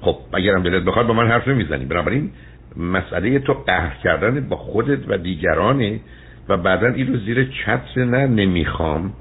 خب 0.00 0.16
اگرم 0.32 0.62
دلت 0.62 0.82
بخواد 0.82 1.06
با 1.06 1.14
من 1.14 1.28
حرف 1.28 1.48
نمی‌زنی. 1.48 1.84
بنابراین 1.84 2.30
مسئله 2.76 3.38
تو 3.38 3.52
قهر 3.52 3.96
کردن 4.04 4.48
با 4.48 4.56
خودت 4.56 5.08
و 5.08 5.18
دیگرانه 5.18 6.00
و 6.48 6.56
بعدا 6.56 6.86
این 6.88 7.06
رو 7.06 7.18
زیر 7.18 7.44
چتر 7.44 8.04
نه 8.04 8.26
نمی‌خوام. 8.26 9.12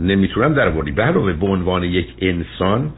نمی‌تونم 0.00 0.54
در 0.54 0.70
بردی 0.70 0.90
به 0.90 1.32
به 1.32 1.46
عنوان 1.46 1.84
یک 1.84 2.06
انسان 2.18 2.90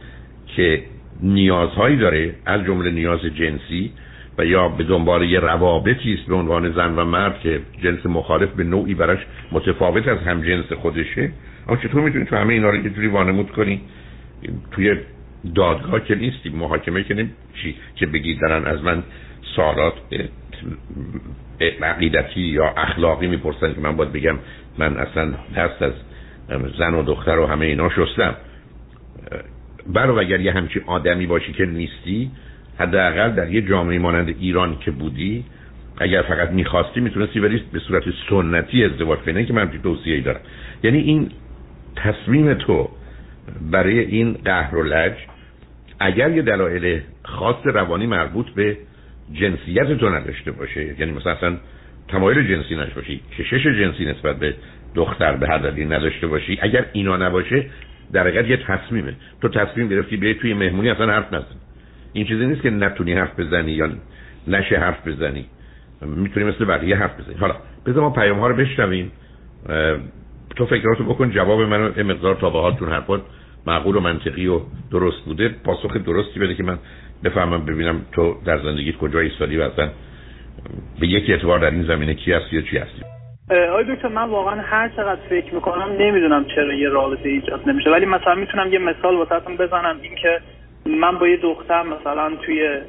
که 0.47 0.83
نیازهایی 1.23 1.97
داره 1.97 2.35
از 2.47 2.65
جمله 2.65 2.91
نیاز 2.91 3.21
جنسی 3.21 3.93
و 4.39 4.45
یا 4.45 4.69
به 4.69 4.85
دنبال 4.85 5.23
یه 5.23 5.41
روابطی 5.41 6.15
است 6.15 6.27
به 6.27 6.35
عنوان 6.35 6.73
زن 6.73 6.95
و 6.99 7.05
مرد 7.05 7.41
که 7.41 7.61
جنس 7.83 8.07
مخالف 8.07 8.49
به 8.51 8.65
نوعی 8.65 8.95
براش 8.95 9.19
متفاوت 9.53 10.09
از 10.09 10.19
هم 10.19 10.43
جنس 10.43 10.73
خودشه. 10.73 11.31
اما 11.69 11.77
چطور 11.77 12.03
می‌تونی 12.03 12.25
تو 12.25 12.37
همه 12.37 12.55
اینا 12.55 12.71
رو 12.71 12.77
یه 12.77 12.91
جوری 12.91 13.07
وانمود 13.07 13.51
کنی؟ 13.51 13.81
توی 14.71 14.97
دادگاه 15.55 16.05
که 16.05 16.15
نیستی 16.15 16.49
محاکمه 16.49 17.03
که 17.03 17.27
چی 17.55 17.75
که 17.97 18.07
بگید 18.07 18.41
دارن 18.41 18.65
از 18.65 18.83
من 18.83 19.03
سالات 19.57 19.93
عقیدتی 21.83 22.41
یا 22.41 22.75
اخلاقی 22.77 23.27
می‌پرسن 23.27 23.75
که 23.75 23.81
من 23.81 23.97
باید 23.97 24.13
بگم 24.13 24.39
من 24.79 24.97
اصلا 24.97 25.33
دست 25.57 25.83
از 25.83 25.93
زن 26.79 26.95
و 26.95 27.03
دختر 27.03 27.39
و 27.39 27.47
همه 27.47 27.67
اینا 27.67 27.91
شستم. 27.91 28.35
برو 29.87 30.19
اگر 30.19 30.41
یه 30.41 30.53
همچین 30.53 30.83
آدمی 30.87 31.27
باشی 31.27 31.53
که 31.53 31.67
نیستی 31.67 32.31
حداقل 32.79 33.31
در 33.31 33.53
یه 33.53 33.63
جامعه 33.63 33.99
مانند 33.99 34.29
ایران 34.29 34.79
که 34.79 34.91
بودی 34.91 35.45
اگر 35.99 36.23
فقط 36.23 36.51
می‌خواستی 36.51 37.01
می‌تونستی 37.01 37.41
بری 37.41 37.63
به 37.73 37.79
صورت 37.79 38.03
سنتی 38.31 38.85
ازدواج 38.85 39.19
کنی 39.19 39.47
که 39.47 39.53
من 39.53 39.71
توصیه 39.83 40.21
دارم. 40.21 40.41
یعنی 40.83 40.99
این 40.99 41.31
تصمیم 41.97 42.55
تو 42.55 42.89
برای 43.71 43.99
این 43.99 44.33
قهر 44.45 44.77
و 44.77 44.83
لج 44.83 45.13
اگر 46.01 46.31
یه 46.31 46.43
دلایل 46.43 47.01
خاص 47.23 47.57
روانی 47.65 48.07
مربوط 48.07 48.51
به 48.51 48.77
جنسیت 49.33 49.93
تو 49.93 50.09
نداشته 50.09 50.53
باشه 50.53 51.01
یعنی 51.01 51.13
مثلا 51.13 51.33
اصلا 51.33 51.57
تمایل 52.09 52.49
جنسی 52.49 52.75
نداشته 52.75 52.95
باشی 52.95 53.21
کشش 53.39 53.67
جنسی 53.67 54.05
نسبت 54.05 54.39
به 54.39 54.55
دختر 54.95 55.37
به 55.37 55.49
هر 55.49 55.59
دلیل 55.59 55.93
نداشته 55.93 56.27
باشی 56.27 56.59
اگر 56.63 56.85
اینا 56.93 57.17
نباشه 57.17 57.67
در 58.13 58.21
حقیقت 58.21 58.49
یه 58.49 58.57
تصمیمه. 58.57 59.15
تو 59.43 59.49
تصمیم 59.49 59.89
گرفتی 59.89 60.17
به 60.17 60.35
توی 60.35 60.55
مهمونی 60.55 60.91
اصلا 60.91 61.13
حرف 61.13 61.33
نزن 61.33 61.57
این 62.13 62.27
چیزی 62.27 62.47
نیست 62.47 62.63
که 62.63 62.71
نتونی 62.71 63.13
حرف 63.13 63.41
بزنی 63.41 63.73
یا 63.73 63.89
نشه 64.47 64.79
حرف 64.79 65.09
بزنی. 65.09 65.47
می‌تونی 66.03 66.47
مثل 66.47 66.65
بقیه 66.65 66.97
حرف 66.97 67.21
بزنی. 67.21 67.35
حالا 67.35 67.55
بذار 67.87 68.01
ما 68.01 68.11
پیام 68.11 68.39
ها 68.39 68.47
رو 68.47 68.57
بشنویم. 68.57 69.13
تو 70.57 70.67
فکراتو 70.67 71.05
بکن 71.05 71.31
جواب 71.31 71.61
منو 71.61 71.99
یه 71.99 72.03
مقدار 72.03 72.35
تابعاتون 72.35 72.89
حرفات 72.89 73.23
معقول 73.67 73.97
و 73.97 74.01
منطقی 74.01 74.47
و 74.47 74.61
درست 74.91 75.25
بوده. 75.25 75.49
پاسخ 75.49 75.97
درستی 75.97 76.41
بده 76.41 76.55
که 76.55 76.63
من 76.63 76.79
بفهمم 77.25 77.65
ببینم 77.65 78.01
تو 78.13 78.37
در 78.45 78.63
زندگی 78.63 78.95
کجا 79.01 79.21
ایستادی 79.21 79.57
و 79.57 79.63
اصلا 79.63 79.91
به 81.01 81.07
یک 81.07 81.31
اعتبار 81.31 81.59
در 81.59 81.71
این 81.71 81.85
زمینه 81.85 82.15
کی 82.15 82.33
هستی 82.33 82.57
یا 82.57 82.63
چی 82.63 82.79
هستی. 82.79 83.03
آقای 83.51 83.85
دکتر 83.95 84.09
من 84.09 84.29
واقعا 84.29 84.61
هر 84.61 84.89
چقدر 84.89 85.21
فکر 85.29 85.55
می‌کنم 85.55 85.97
نمی‌دونم 85.99 86.45
چرا 86.45 86.75
یه 86.75 86.89
رابطه 86.89 87.29
ایجاد 87.29 87.69
نمیشه. 87.69 87.91
ولی 87.91 88.07
مثلا 88.07 88.35
می‌تونم 88.35 88.73
یه 88.73 88.79
مثال 88.79 89.17
واسهتون 89.17 89.57
بزنم. 89.57 89.99
اینکه 90.03 90.41
من 90.87 91.19
با 91.19 91.29
یه 91.29 91.37
دختر 91.37 91.83
مثلا 91.83 92.37
توی 92.37 92.81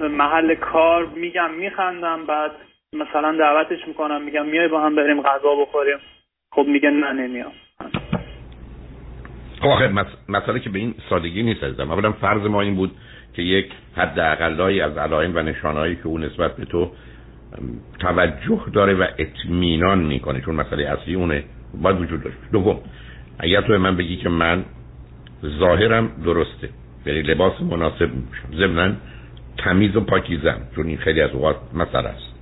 محل 0.00 0.54
کار 0.54 1.06
میگم 1.06 1.50
میخندم 1.54 2.26
بعد 2.26 2.50
مثلا 2.92 3.36
دعوتش 3.36 3.88
می‌کنم 3.88 4.22
میگم 4.22 4.46
میای 4.46 4.68
با 4.68 4.80
هم 4.80 4.94
بریم 4.94 5.22
غذا 5.22 5.54
بخوریم. 5.60 5.98
خب 6.52 6.66
میگه 6.66 6.90
نه 6.90 7.12
نمیام. 7.12 7.52
خب 9.60 9.68
آخه 9.68 9.88
مسئله 10.28 10.60
که 10.60 10.70
به 10.70 10.78
این 10.78 10.94
سادگی 11.10 11.42
نیست 11.42 11.64
ازم 11.64 11.90
اولا 11.90 12.12
فرض 12.12 12.46
ما 12.46 12.60
این 12.60 12.76
بود 12.76 12.90
که 13.36 13.42
یک 13.42 13.72
حد 13.96 14.18
اقلایی 14.18 14.80
از 14.80 14.98
علائم 14.98 15.36
و 15.36 15.42
نشانهایی 15.42 15.96
که 15.96 16.06
اون 16.06 16.24
نسبت 16.24 16.56
به 16.56 16.64
تو 16.64 16.90
توجه 17.98 18.60
داره 18.72 18.94
و 18.94 19.06
اطمینان 19.18 19.98
می‌کنه 19.98 20.40
چون 20.40 20.54
مسئله 20.54 20.84
اصلی 20.84 21.14
اونه. 21.14 21.44
باید 21.82 22.00
وجود 22.00 22.22
داشت. 22.22 22.36
دوم 22.52 22.78
اگر 23.38 23.60
تو 23.60 23.78
من 23.78 23.96
بگی 23.96 24.16
که 24.16 24.28
من 24.28 24.64
ظاهرم 25.58 26.10
درسته 26.24 26.68
یعنی 27.06 27.22
لباس 27.22 27.52
مناسب 27.60 28.10
میشم 28.10 28.58
ضمنا 28.58 28.94
تمیز 29.58 29.96
و 29.96 30.00
پاکیزم 30.00 30.60
چون 30.76 30.86
این 30.86 30.98
خیلی 30.98 31.20
از 31.20 31.30
اوقات 31.30 31.56
مسئله 31.74 32.08
است. 32.08 32.34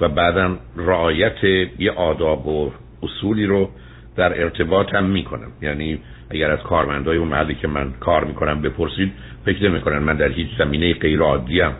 و 0.00 0.08
بعدم 0.08 0.58
رعایت 0.76 1.44
یه 1.78 1.90
آداب 1.90 2.46
و 2.46 2.72
اصولی 3.02 3.46
رو 3.46 3.70
در 4.16 4.42
ارتباط 4.42 4.94
هم 4.94 5.04
می‌کنم. 5.04 5.48
یعنی 5.62 5.98
اگر 6.30 6.50
از 6.50 6.58
کارمندای 6.58 7.16
اون 7.16 7.28
محلی 7.28 7.54
که 7.54 7.68
من 7.68 7.92
کار 8.00 8.24
می‌کنم 8.24 8.62
بپرسید 8.62 9.12
فکر 9.44 9.68
نمی‌کنن 9.68 9.98
من 9.98 10.16
در 10.16 10.28
هیچ 10.28 10.48
زمینه 10.58 10.94
غیر 10.94 11.20
عادی 11.20 11.60
هم 11.60 11.72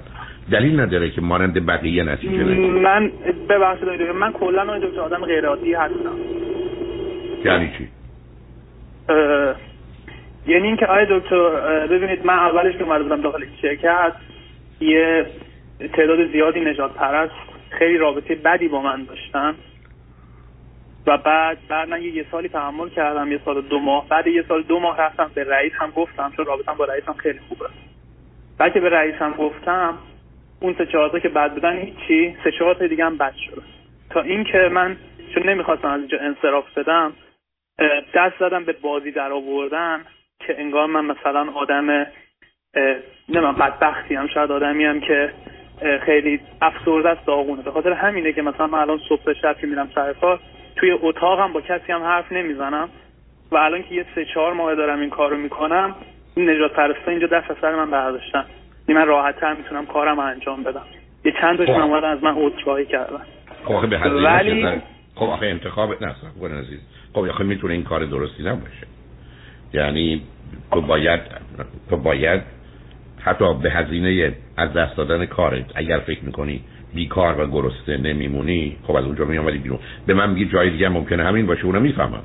دلیل 0.52 0.80
نداره 0.80 1.10
که 1.10 1.20
مانند 1.20 1.66
بقیه 1.66 2.02
نتیجه 2.02 2.44
نگیرم 2.44 2.78
من 2.78 3.10
ببخشید 3.48 4.02
من 4.02 4.32
کلا 4.32 4.78
دکتر 4.78 5.00
آدم 5.00 5.24
غیر 5.24 5.46
عادی 5.46 5.74
هستم. 5.74 6.16
یعنی 7.44 7.72
چی؟ 7.78 7.88
یعنی 10.46 10.66
اینکه 10.66 10.86
آیا 10.86 11.18
دکتر 11.18 11.86
ببینید 11.86 12.26
من 12.26 12.34
اولش 12.34 12.76
که 12.76 12.84
اومده 12.84 13.02
بودم 13.02 13.20
داخل 13.20 13.44
شرکت 13.62 14.12
یه 14.80 15.26
تعداد 15.92 16.32
زیادی 16.32 16.60
نجات 16.60 16.94
پرست 16.94 17.32
خیلی 17.70 17.98
رابطه 17.98 18.34
بدی 18.34 18.68
با 18.68 18.82
من 18.82 19.04
داشتن. 19.04 19.54
و 21.06 21.18
بعد 21.18 21.58
بعد 21.68 21.88
من 21.88 22.02
یه, 22.02 22.26
سالی 22.30 22.48
تحمل 22.48 22.88
کردم 22.88 23.32
یه 23.32 23.40
سال 23.44 23.62
دو 23.62 23.78
ماه. 23.78 24.08
بعد 24.08 24.26
یه 24.26 24.44
سال 24.48 24.62
دو 24.62 24.78
ماه 24.78 25.00
رفتم 25.00 25.30
به 25.34 25.44
رئیس 25.44 25.72
هم 25.80 25.90
گفتم 25.90 26.32
چون 26.36 26.44
رابطم 26.44 26.74
با 26.74 26.84
رئیسم 26.84 27.12
خیلی 27.12 27.38
خوبه. 27.48 27.64
بعد 28.58 28.72
که 28.72 28.80
به 28.80 28.88
رئیسم 28.88 29.34
گفتم 29.38 29.94
اون 30.60 30.74
سه 30.78 30.86
چهار 30.86 31.20
که 31.20 31.28
بد 31.28 31.52
بودن 31.52 31.78
هیچی 31.78 32.36
سه 32.44 32.50
چهار 32.58 32.86
دیگه 32.86 33.04
هم 33.04 33.18
بد 33.18 33.34
شد. 33.34 33.62
تا 34.10 34.20
اینکه 34.20 34.58
من 34.72 34.96
چون 35.34 35.48
نمی‌خواستم 35.48 35.88
از 35.88 36.00
اینجا 36.00 36.18
انصراف 36.20 36.78
بدم 36.78 37.12
دست 38.14 38.38
زدم 38.40 38.64
به 38.64 38.72
بازی 38.72 39.10
در 39.10 39.32
آوردن 39.32 40.04
که 40.46 40.60
انگار 40.60 40.86
من 40.86 41.04
مثلا 41.04 41.52
آدم 41.54 42.06
نمیم 43.28 43.52
بدبختی 43.52 44.14
هم 44.14 44.26
شاید 44.26 44.52
آدمی 44.52 44.84
هم 44.84 45.00
که 45.00 45.32
خیلی 46.06 46.40
افسرده 46.62 47.08
است 47.08 47.26
داغونه. 47.26 47.62
به 47.62 47.70
خاطر 47.70 47.92
همینه 47.92 48.32
که 48.32 48.42
مثلا 48.42 48.66
من 48.66 48.78
الان 48.78 49.00
صبح 49.08 49.32
شب 49.32 49.56
که 49.60 49.66
میرم 49.66 49.90
سر 49.94 50.12
کار 50.12 50.40
توی 50.76 50.90
اتاقم 50.90 51.52
با 51.52 51.60
کسی 51.60 51.92
هم 51.92 52.02
حرف 52.02 52.32
نمی‌زنم 52.32 52.88
و 53.52 53.56
الان 53.56 53.82
که 53.82 53.94
یه 53.94 54.06
سه 54.14 54.24
چهار 54.24 54.52
ماه 54.52 54.74
دارم 54.74 55.00
این 55.00 55.10
کارو 55.10 55.36
می‌کنم 55.36 55.94
نجات 56.36 56.72
پرستا 56.72 57.10
اینجا 57.10 57.26
دست 57.26 57.50
از 57.50 57.56
سر 57.60 57.74
من 57.74 57.90
برداشتن. 57.90 58.44
من 58.94 59.06
راحت 59.06 59.40
تر 59.40 59.54
می‌تونم 59.54 59.86
کارم 59.86 60.18
انجام 60.18 60.62
بدم. 60.62 60.82
یه 61.24 61.32
چند 61.40 61.58
تاشون 61.58 61.74
خب. 61.74 61.80
اومدن 61.80 62.08
از 62.08 62.24
من 62.24 62.34
عذرخواهی 62.36 62.86
کردن. 62.86 63.20
خب 63.64 63.86
به 63.88 63.98
ولی- 63.98 64.82
خب 65.14 65.24
آخه 65.24 65.46
انتخاب 65.46 66.04
نه 66.04 66.12
خب 66.12 66.46
عزیز. 66.46 66.80
خب 67.12 67.18
آخه 67.18 67.44
می‌تونه 67.44 67.74
این 67.74 67.82
کار 67.82 68.04
درستی 68.04 68.42
نباشه. 68.42 68.86
یعنی 69.72 70.22
تو 70.72 70.80
باید 70.80 71.20
تو 71.90 71.96
باید 71.96 72.42
حتی 73.20 73.54
به 73.54 73.70
هزینه 73.70 74.32
از 74.56 74.72
دست 74.72 74.96
دادن 74.96 75.26
کارت 75.26 75.64
اگر 75.74 75.98
فکر 75.98 76.24
می‌کنی 76.24 76.60
بیکار 76.94 77.40
و 77.40 77.46
گرسنه 77.46 77.96
نمیمونی 77.96 78.76
خب 78.86 78.96
از 78.96 79.04
اونجا 79.04 79.24
میامدی 79.24 79.58
بیرون. 79.58 79.78
به 80.06 80.14
من 80.14 80.30
میگی 80.30 80.44
جای 80.52 80.70
دیگه 80.70 80.88
ممکنه 80.88 81.24
همین 81.24 81.46
باشه 81.46 81.64
اونو 81.64 81.80
می‌فهمم. 81.80 82.22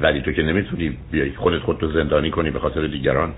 ولی 0.00 0.22
تو 0.22 0.32
که 0.32 0.42
نمی‌تونی 0.42 0.98
بیای 1.10 1.30
خودت 1.30 1.58
خودتو 1.58 1.88
زندانی 1.92 2.30
کنی 2.30 2.50
به 2.50 2.58
خاطر 2.58 2.86
دیگران؟ 2.86 3.34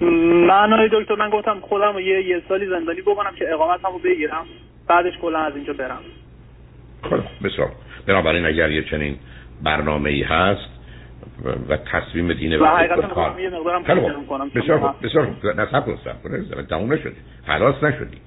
من 0.47 0.89
دکتر 0.93 1.15
من 1.15 1.31
گفتم 1.31 1.61
خودم 1.61 1.99
یه 1.99 2.27
یه 2.27 2.43
سالی 2.49 2.67
زندانی 2.67 3.01
بکنم 3.01 3.35
که 3.39 3.53
اقامتمو 3.53 3.99
بگیرم 3.99 4.47
بعدش 4.89 5.13
کلا 5.23 5.39
از 5.39 5.57
اینجا 5.57 5.73
برم. 5.73 5.99
خب 7.03 7.21
بسیار. 7.45 7.71
بنابراین 8.07 8.47
اگر 8.47 8.71
یه 8.71 8.83
چنین 8.83 9.17
برنامه 9.63 10.11
ای 10.11 10.23
هست 10.23 10.69
و- 11.69 11.77
تصمیم 11.77 12.33
دینه 12.33 12.59
و 12.59 12.65
حقیقتا 12.65 13.41
یه 13.41 13.51
مقدارم 13.51 13.83
بسیار 14.55 14.79
خوب 14.79 15.03
بسیار 15.03 15.27
خوب. 15.27 15.47
نه 15.47 15.67
صبر 15.71 15.93
کن. 15.93 16.67
تموم 16.71 16.93
نشدی. 16.93 17.17
خلاص 17.47 17.83
نشدی. 17.83 18.19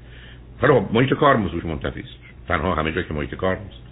خوب. 0.62 0.94
محیط 0.94 1.14
کار 1.14 1.36
موضوعش 1.36 1.66
منتفی 1.66 2.00
است. 2.00 2.18
تنها 2.48 2.76
همه 2.76 2.92
جا 2.92 3.02
که 3.02 3.14
محیط 3.14 3.36
کار 3.36 3.58
نیست. 3.58 3.87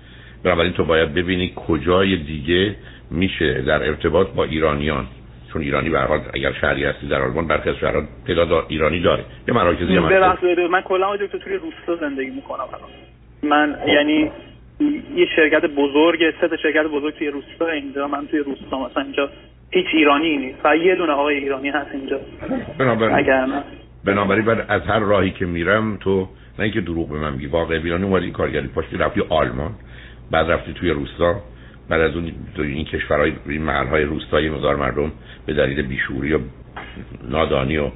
بنابراین 0.45 0.73
تو 0.73 0.83
باید 0.85 1.13
ببینی 1.13 1.53
کجای 1.55 2.17
دیگه 2.17 2.75
میشه 3.11 3.61
در 3.61 3.83
ارتباط 3.83 4.27
با 4.27 4.43
ایرانیان. 4.43 5.07
چون 5.53 5.61
ایرانی 5.61 5.89
به 5.89 5.99
حال 5.99 6.19
اگر 6.33 6.53
شهری 6.61 6.83
هستی 6.83 7.07
در 7.07 7.21
آلمان 7.21 7.47
برخی 7.47 7.69
از 7.69 7.75
شهرها 7.75 8.03
تعداد 8.27 8.65
ایرانی 8.67 8.99
داره. 8.99 9.23
یه 9.47 9.53
مراکزی 9.53 9.95
هم 9.95 10.67
من 10.71 10.81
کلا 10.81 11.15
دکتر 11.15 11.37
توی 11.37 11.53
روستا 11.53 12.07
زندگی 12.09 12.29
می‌کنم 12.29 12.65
من 13.43 13.77
یعنی 13.87 14.31
یه 15.15 15.25
شرکت 15.35 15.65
بزرگ 15.65 16.19
سه 16.41 16.47
تا 16.47 16.57
شرکت 16.57 16.83
بزرگ 16.83 17.13
توی 17.13 17.27
روستا 17.27 17.67
اینجا 17.67 18.07
من 18.07 18.27
توی 18.27 18.39
روستا 18.39 18.85
مثلا 18.85 19.03
اینجا 19.03 19.29
هیچ 19.71 19.85
ایرانی 19.93 20.37
نیست. 20.37 20.59
فقط 20.63 20.77
یه 20.77 20.95
دونه 20.95 21.11
آقای 21.11 21.35
ایرانی 21.35 21.69
هست 21.69 21.89
اینجا. 21.93 22.19
بنابراین 22.77 23.15
اگر 23.15 23.47
بنابراین 24.05 24.45
بعد 24.45 24.65
از 24.69 24.81
هر 24.81 24.99
راهی 24.99 25.31
که 25.31 25.45
میرم 25.45 25.97
تو 25.97 26.27
نه 26.59 26.63
اینکه 26.63 26.81
دروغ 26.81 27.09
به 27.09 27.17
من 27.19 27.33
میگی 27.33 27.45
واقعا 27.45 27.79
بیرانی 27.79 28.03
اومدی 28.03 28.31
کارگری 28.31 28.67
پاشتی 28.67 28.97
رفتی 28.97 29.21
آلمان. 29.29 29.71
بعد 30.31 30.51
رفتی 30.51 30.73
توی 30.73 30.89
روستا 30.89 31.35
بعد 31.89 32.01
از 32.01 32.15
اون 32.15 32.31
این 32.57 32.85
کشورهای 32.85 33.33
این 33.45 33.61
محلهای 33.61 34.03
روستایی 34.03 34.49
مقدار 34.49 34.75
مردم 34.75 35.11
به 35.45 35.53
دلیل 35.53 35.81
بیشوری 35.81 36.33
و 36.33 36.39
نادانی 37.29 37.77
و 37.77 37.91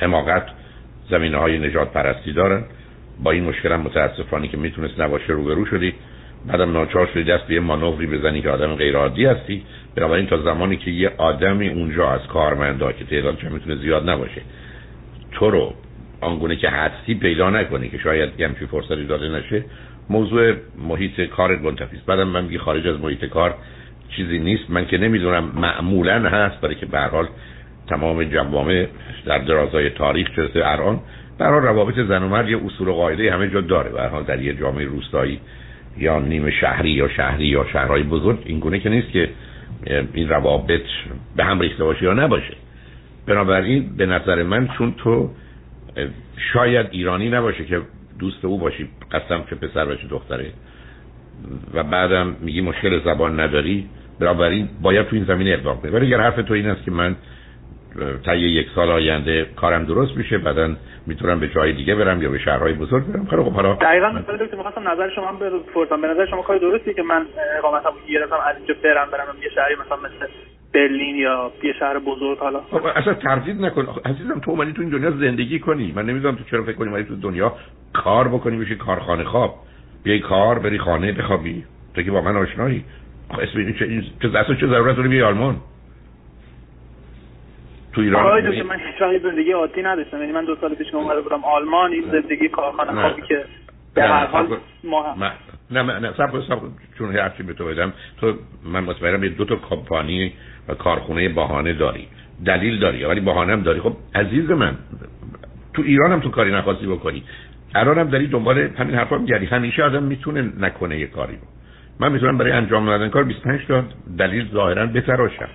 حماقت 0.00 0.46
زمینه 1.10 1.36
های 1.36 1.58
نجات 1.58 1.92
پرستی 1.92 2.32
دارن. 2.32 2.64
با 3.22 3.30
این 3.30 3.44
مشکل 3.44 3.72
هم 3.72 3.80
متاسفانه 3.80 4.48
که 4.48 4.56
می‌تونست 4.56 5.00
نباشه 5.00 5.32
روبرو 5.32 5.66
شدی. 5.66 5.94
بعدم 6.46 6.72
ناچار 6.72 7.06
شدی 7.06 7.24
دست 7.24 7.44
به 7.44 7.54
یه 7.54 7.60
مانوری 7.60 8.06
بزنی 8.06 8.42
که 8.42 8.50
آدم 8.50 8.74
غیر 8.74 8.96
عادی 8.96 9.24
هستی. 9.24 9.62
بنابراین 9.94 10.26
تا 10.26 10.42
زمانی 10.42 10.76
که 10.76 10.90
یه 10.90 11.12
آدمی 11.18 11.68
اونجا 11.68 12.10
از 12.10 12.26
کارمندا 12.26 12.92
که 12.92 13.04
تعدادش 13.04 13.44
می‌تونه 13.44 13.76
زیاد 13.76 14.10
نباشه 14.10 14.42
تو 15.32 15.50
رو 15.50 15.74
آنگونه 16.20 16.56
که 16.56 16.68
هستی 16.68 17.14
پیدا 17.14 17.50
نکنی 17.50 17.88
که 17.88 17.98
شاید 17.98 18.30
یه 18.38 18.48
همچین 18.48 18.66
فرصتی 18.66 19.04
داده 19.04 19.28
نشه 19.28 19.64
موضوع 20.10 20.54
محیط 20.88 21.20
کارت 21.20 21.60
منتفی 21.60 21.96
بعدم 22.06 22.28
من 22.28 22.44
میگی 22.44 22.58
خارج 22.58 22.86
از 22.86 23.00
محیط 23.00 23.24
کار 23.24 23.54
چیزی 24.16 24.38
نیست. 24.38 24.70
من 24.70 24.86
که 24.86 24.98
نمی‌دونم 24.98 25.44
معمولا 25.54 26.28
هست 26.28 26.60
برای 26.60 26.74
که 26.74 26.86
به 26.86 26.98
هر 26.98 27.08
حال 27.08 27.28
تمام 27.88 28.24
جوامع 28.24 28.86
در 29.26 29.38
درازای 29.38 29.90
تاریخ 29.90 30.28
چه 30.36 30.66
الان 30.66 31.00
حال 31.40 31.62
روابط 31.62 31.94
زن 31.94 32.22
و 32.22 32.28
مرد 32.28 32.48
یه 32.48 32.64
اصول 32.66 32.88
و 32.88 32.92
قاعده 32.92 33.32
همه 33.32 33.50
جا 33.50 33.60
داره. 33.60 33.90
به 33.90 34.00
هر 34.00 34.08
حال 34.08 34.22
در 34.22 34.42
یه 34.42 34.54
جامعه 34.54 34.84
روستایی 34.84 35.40
یا 35.98 36.18
نیمه 36.18 36.50
شهری 36.50 36.90
یا 36.90 37.08
شهری 37.08 37.46
یا 37.46 37.66
شهرهای 37.72 38.02
بزرگ 38.02 38.42
این 38.44 38.58
گونه 38.58 38.78
که 38.78 38.88
نیست 38.88 39.10
که 39.10 39.28
این 40.14 40.28
روابط 40.28 40.82
به 41.36 41.44
هم 41.44 41.60
ریخته 41.60 41.84
باشه 41.84 42.04
یا 42.04 42.12
نباشه. 42.12 42.54
بنابراین 43.26 43.96
به 43.96 44.06
نظر 44.06 44.42
من 44.42 44.68
چون 44.78 44.94
تو 44.98 45.30
شاید 46.52 46.86
ایرانی 46.90 47.30
نباشه 47.30 47.64
که 47.64 47.80
دوست 48.18 48.44
او 48.44 48.58
باشی 48.58 48.88
قسم 49.12 49.42
که 49.50 49.54
پسر 49.54 49.84
باشه 49.84 50.08
دختره. 50.08 50.52
و 51.74 51.82
بعدم 51.82 52.36
میگی 52.40 52.60
مشکل 52.60 53.04
زبان 53.04 53.40
نداری. 53.40 53.88
بنابراین 54.20 54.68
باید 54.82 55.06
تو 55.06 55.16
این 55.16 55.24
زمینه 55.24 55.50
اقدام 55.50 55.80
کنی 55.80 55.90
ولی 55.90 56.06
اگر 56.06 56.20
حرف 56.20 56.36
تو 56.36 56.54
این 56.54 56.66
است 56.66 56.84
که 56.84 56.90
من 56.90 57.16
تا 58.24 58.34
یک 58.34 58.66
سال 58.74 58.90
آینده 58.90 59.46
کارم 59.56 59.84
درست 59.84 60.16
میشه 60.16 60.38
بعدا 60.38 60.74
می‌تونم 61.06 61.40
به 61.40 61.48
جای 61.48 61.72
دیگه 61.72 61.94
برم 61.94 62.22
یا 62.22 62.30
به 62.30 62.38
شهرهای 62.38 62.72
بزرگ 62.72 63.04
برم. 63.04 63.26
خیلی 63.26 63.42
خب 63.42 63.52
حالا 63.52 63.74
دقیقا 63.74 64.08
مثلا 64.08 64.36
دکتر 64.36 64.56
می‌خواستم 64.56 64.88
نظر 64.88 65.10
شما 65.14 65.28
هم 65.28 65.38
بپرسم. 65.38 66.00
به 66.00 66.08
نظر 66.08 66.26
شما 66.26 66.42
کار 66.42 66.58
درستی 66.58 66.94
که 66.94 67.02
من 67.02 67.26
اقامتمو 67.58 67.92
گرفتم 68.08 68.36
از 68.46 68.56
اینجا 68.56 68.74
برم 68.84 69.10
برم 69.10 69.42
یه 69.42 69.48
شهری 69.54 69.74
مثلا 69.74 69.96
مثل 69.96 70.32
برلین 70.74 71.16
یا 71.16 71.52
یه 71.62 71.72
شهر 71.72 71.98
بزرگ 71.98 72.38
حالا. 72.38 72.60
اصلا 72.96 73.14
تردید 73.14 73.60
نکن. 73.64 73.86
عزیزم 74.04 74.38
تو 74.38 74.50
اومدی 74.50 74.72
تو 74.72 74.82
این 74.82 74.90
دنیا 74.90 75.10
زندگی 75.10 75.58
کنی. 75.58 75.92
من 75.96 76.06
نمی‌دونم 76.06 76.34
تو 76.34 76.44
چرا 76.44 76.62
فکر 76.62 76.72
کنی 76.76 76.88
اومدی 76.88 77.04
تو 77.04 77.16
دنیا 77.16 77.52
کار 77.92 78.28
بکنی 78.28 78.58
بشی 78.58 78.76
کارخانه 78.76 79.24
خواب. 79.24 79.54
بیای 80.02 80.20
کار 80.20 80.58
بری 80.58 80.78
خانه 80.78 81.12
بخوابی. 81.12 81.64
تو 81.94 82.02
که 82.02 82.10
با 82.10 82.20
من 82.20 82.36
آشنایی. 82.36 82.84
اسم 83.30 83.58
این 83.58 83.72
چه 83.72 84.02
چه 84.22 84.38
اصلا 84.38 84.54
چه 84.54 84.66
ضرورت 84.66 84.96
داری 84.96 85.08
بیای 85.08 85.22
آلمان؟ 85.22 85.56
تو 87.92 88.00
ایران 88.00 88.26
آقای 88.26 88.42
دکتر 88.42 88.62
من 88.62 88.76
هیچ 88.76 89.22
زندگی 89.22 89.52
عادی 89.52 89.82
نداشتم. 89.82 90.20
یعنی 90.20 90.32
من 90.32 90.44
دو 90.44 90.56
سال 90.56 90.74
پیش 90.74 90.94
اومده 90.94 91.20
بودم 91.20 91.44
آلمان 91.44 91.92
این 91.92 92.04
زندگی 92.12 92.48
کارخانه 92.48 92.92
نه. 92.92 93.00
خوابی 93.00 93.22
که 93.22 93.44
به 93.98 94.06
نه، 94.08 94.14
هر 94.14 94.26
حال 94.26 94.46
صبر- 94.46 94.56
ما 94.84 95.02
هم 95.02 95.18
من 95.18 95.32
نه 95.70 95.98
نه 95.98 96.12
صبر 96.16 96.40
کن. 96.40 96.72
چون 96.98 97.16
هر 97.16 97.28
چی 97.28 97.42
به 97.42 97.52
تو 97.52 97.64
بدم 97.64 97.92
تو 98.20 98.34
من 98.64 98.84
مطمئنم 98.84 99.24
یه 99.24 99.30
دو 99.30 99.44
تا 99.44 99.56
کمپانی 99.56 100.32
و 100.68 100.74
کارخونه 100.74 101.28
بهانه 101.28 101.72
داری. 101.72 102.08
دلیل 102.44 102.78
داری 102.78 103.04
ولی 103.04 103.20
بهانه 103.20 103.52
هم 103.52 103.62
داری. 103.62 103.80
خب 103.80 103.96
عزیز 104.14 104.50
من 104.50 104.74
تو 105.74 105.82
ایران 105.82 106.12
هم 106.12 106.20
تو 106.20 106.30
کاری 106.30 106.52
نخواستی 106.52 106.86
بکنی. 106.86 107.22
الان 107.74 107.98
هم 107.98 108.08
داری 108.08 108.26
دنبال 108.26 108.58
همین 108.58 108.94
حرفا 108.94 109.18
میگردی. 109.18 109.46
همیشه 109.46 109.82
آدم 109.82 110.02
می‌تونه 110.02 110.52
نکنه 110.60 110.98
یه 110.98 111.06
کاری. 111.06 111.32
رو 111.32 111.38
من 112.00 112.12
می‌تونم 112.12 112.38
برای 112.38 112.52
انجام 112.52 112.86
دادن 112.86 113.08
کار 113.08 113.24
25 113.24 113.66
تا 113.66 113.84
دلیل 114.18 114.48
ظاهرا 114.52 114.86
بتراشم 114.86 115.48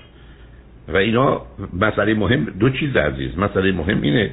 و 0.88 0.98
اینا 0.98 1.42
مسئله 1.82 2.14
مهم. 2.14 2.46
دو 2.60 2.70
چیز 2.70 2.96
عزیز 2.96 3.38
مسئله 3.38 3.72
مهم 3.72 4.02
اینه 4.02 4.32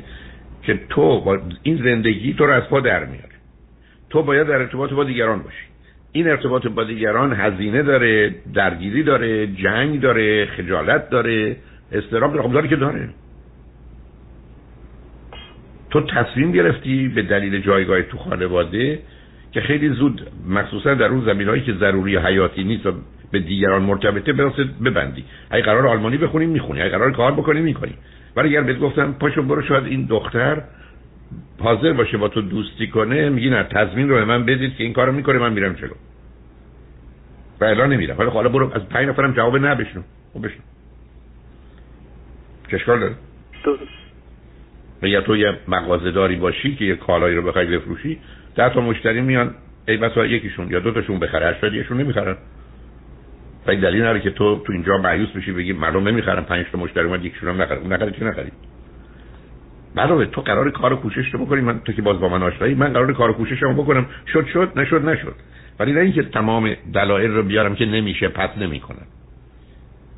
که 0.63 0.81
تو 0.89 1.21
با 1.21 1.39
این 1.63 1.77
زندگی 1.77 2.35
تو 2.35 2.47
رو 2.47 2.53
از 2.53 2.63
پا 2.63 2.81
در 2.81 3.05
میاره. 3.05 3.30
تو 4.11 4.23
باید 4.23 4.47
در 4.47 4.55
ارتباط 4.55 4.91
با 4.91 5.05
دیگران 5.05 5.43
باشی. 5.43 5.65
این 6.13 6.29
ارتباط 6.29 6.67
با 6.67 6.85
دیگران 6.85 7.33
هزینه 7.33 7.83
داره 7.83 8.35
درگیری 8.55 9.03
داره 9.03 9.47
جنگ 9.47 10.01
داره 10.01 10.47
خجالت 10.47 11.11
داره 11.11 11.57
استرام 11.93 12.33
داره. 12.33 12.43
خب 12.43 12.53
داره 12.53 12.69
که 12.69 12.77
داره. 12.77 13.09
تو 15.91 16.01
تصمیم 16.01 16.53
گرفتی 16.53 17.09
به 17.09 17.23
دلیل 17.23 17.61
جایگاه 17.61 18.03
تو 18.03 18.19
خانواده 18.19 18.99
که 19.53 19.61
خیلی 19.61 19.89
زود 19.89 20.27
مخصوصا 20.49 20.95
در 20.95 21.09
اون 21.09 21.25
زمین 21.25 21.49
هایی 21.49 21.63
که 21.63 21.73
ضروری 21.73 22.17
حیاتی 22.17 22.65
نیست 22.65 22.87
و 22.87 22.93
به 23.31 23.39
دیگران 23.39 23.83
مرتبطه 23.83 24.33
برسه 24.33 24.65
ببندی. 24.85 25.25
اگه 25.51 25.65
قرار 25.65 25.87
آلمانی 25.87 26.17
بخونی 26.17 26.47
می‌خونی. 26.47 26.83
اگه 26.83 26.91
قرار 26.91 27.13
کار 27.13 27.33
بکنی 27.33 27.61
می‌کنی. 27.61 27.95
ولی 28.37 28.49
اگر 28.49 28.63
بهت 28.63 28.79
گفتم 28.79 29.13
پاشو 29.13 29.43
برو 29.43 29.63
شاید 29.63 29.85
این 29.85 30.07
دختر 30.07 30.63
حاضر 31.61 31.93
باشه 31.93 32.17
با 32.17 32.29
تو 32.29 32.43
دوستی 32.43 32.87
کنه 32.87 33.29
میگی 33.29 33.51
نه 33.51 33.63
تضمین 33.63 34.09
رو 34.09 34.15
به 34.15 34.25
من 34.25 34.45
بدید 34.45 34.77
که 34.77 34.85
این 34.85 34.93
کارو 34.93 35.13
می‌کنه 35.13 35.39
من 35.39 35.53
میرم 35.53 35.73
جلو. 35.73 35.95
و 37.61 37.65
اعلان 37.65 37.93
نمیرم. 37.93 38.19
ولی 38.19 38.31
حالا 38.31 38.49
برو 38.49 38.73
از 38.75 38.89
پنج 38.89 39.09
نفرم 39.09 39.33
جواب 39.33 39.57
نه 39.57 39.75
بشنو. 39.75 40.03
خب 40.35 40.47
بشنو. 40.47 40.63
چه 42.71 42.77
اشکال 42.77 43.01
داره؟ 43.01 43.15
یا 45.03 45.21
تو 45.21 45.37
یه 45.37 45.59
مغازه 45.69 46.11
داری 46.11 46.37
باشی 46.37 46.77
که 46.77 46.85
یه 46.85 46.97
کالایی 46.97 47.37
رو 47.37 47.43
بخوای 47.43 47.67
بفروشی 47.67 48.19
ده 48.57 48.75
تا 48.75 48.81
مشتری 48.81 49.21
میان 49.21 49.55
ای 49.89 49.97
بسا 49.97 50.27
یکیشون 50.27 50.71
یا 50.71 50.81
دو 50.81 50.93
تاشون 50.93 51.19
بخره 51.19 51.47
هشتادیشون 51.47 52.01
نمی‌خرن. 52.01 52.37
و 53.67 53.71
این 53.71 53.81
دلیل 53.81 54.01
نداره 54.01 54.21
که 54.21 54.31
تو 54.31 54.63
تو 54.67 54.73
اینجا 54.73 54.99
مایوس 54.99 55.29
بشی 55.29 55.53
بگی 55.53 55.73
مردم 55.73 56.09
نمی‌خرن 56.09 56.43
پنج 56.43 56.67
تا 56.73 56.79
مشتری 56.79 57.05
اومد 57.05 57.25
یکیشون 57.25 57.49
هم 57.49 57.63
نخره. 57.63 57.79
اون 57.79 57.93
نخره 57.93 58.11
چی 58.11 58.25
نخرید 58.25 58.53
علاوه 59.97 60.27
تو 60.27 60.41
قرار 60.41 60.71
کار 60.71 60.93
و 60.93 60.97
کوشش 60.97 61.35
رو 61.35 61.47
بکنی 61.47 61.61
من 61.61 61.81
تو 61.81 61.93
که 61.93 62.03
باز 62.03 62.21
با 62.21 62.29
من 62.29 62.43
آشنایی 62.43 62.75
من 62.75 62.93
قرار 62.93 63.13
کار 63.13 63.31
و 63.31 63.33
کوششمو 63.33 63.83
بکنم. 63.83 64.07
شد 64.33 64.47
شد 64.47 64.73
نشد 64.77 65.09
نشد. 65.09 65.35
ولی 65.79 65.93
نه 65.93 66.01
اینکه 66.01 66.23
تمام 66.23 66.75
دلایل 66.95 67.31
رو 67.31 67.43
بیارم 67.43 67.75
که 67.75 67.87
نمیشه 67.87 68.29
پس 68.29 68.51
نمی‌کنم. 68.59 69.07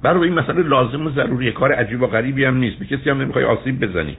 برای 0.03 0.25
این 0.25 0.39
مسئله 0.39 0.63
لازم 0.63 1.07
و 1.07 1.11
ضروری 1.11 1.53
کار 1.53 1.73
عجیب 1.73 2.03
و 2.03 2.07
غریبی 2.07 2.45
هم 2.45 2.57
نیست. 2.57 2.79
به 2.79 2.85
کسی 2.85 3.11
هم 3.11 3.21
نمی‌خوای 3.21 3.45
آسیب 3.45 3.85
بزنی. 3.85 4.17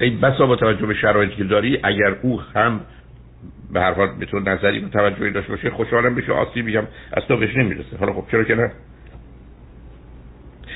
ای 0.00 0.10
بسا 0.10 0.46
با 0.46 0.56
توجه 0.56 0.86
به 0.86 0.94
شرایطی 0.94 1.36
که 1.36 1.44
داری 1.44 1.78
اگر 1.82 2.16
او 2.22 2.40
هم 2.40 2.80
به 3.72 3.80
هر 3.80 3.92
حال 3.92 4.08
به 4.18 4.26
تو 4.26 4.38
نظری 4.38 4.80
به 4.80 4.88
توجهی 4.88 5.30
داشته 5.30 5.52
باشه 5.52 5.70
خوشحالم 5.70 6.14
بشه 6.14 6.32
آسیبی 6.32 6.76
هم 6.76 6.86
از 7.12 7.22
تو 7.28 7.36
بهش 7.36 7.56
نمی‌رسه. 7.56 7.96
حالا 8.00 8.12
خب 8.12 8.24
چرا 8.30 8.44
که 8.44 8.54
نه؟ 8.54 8.72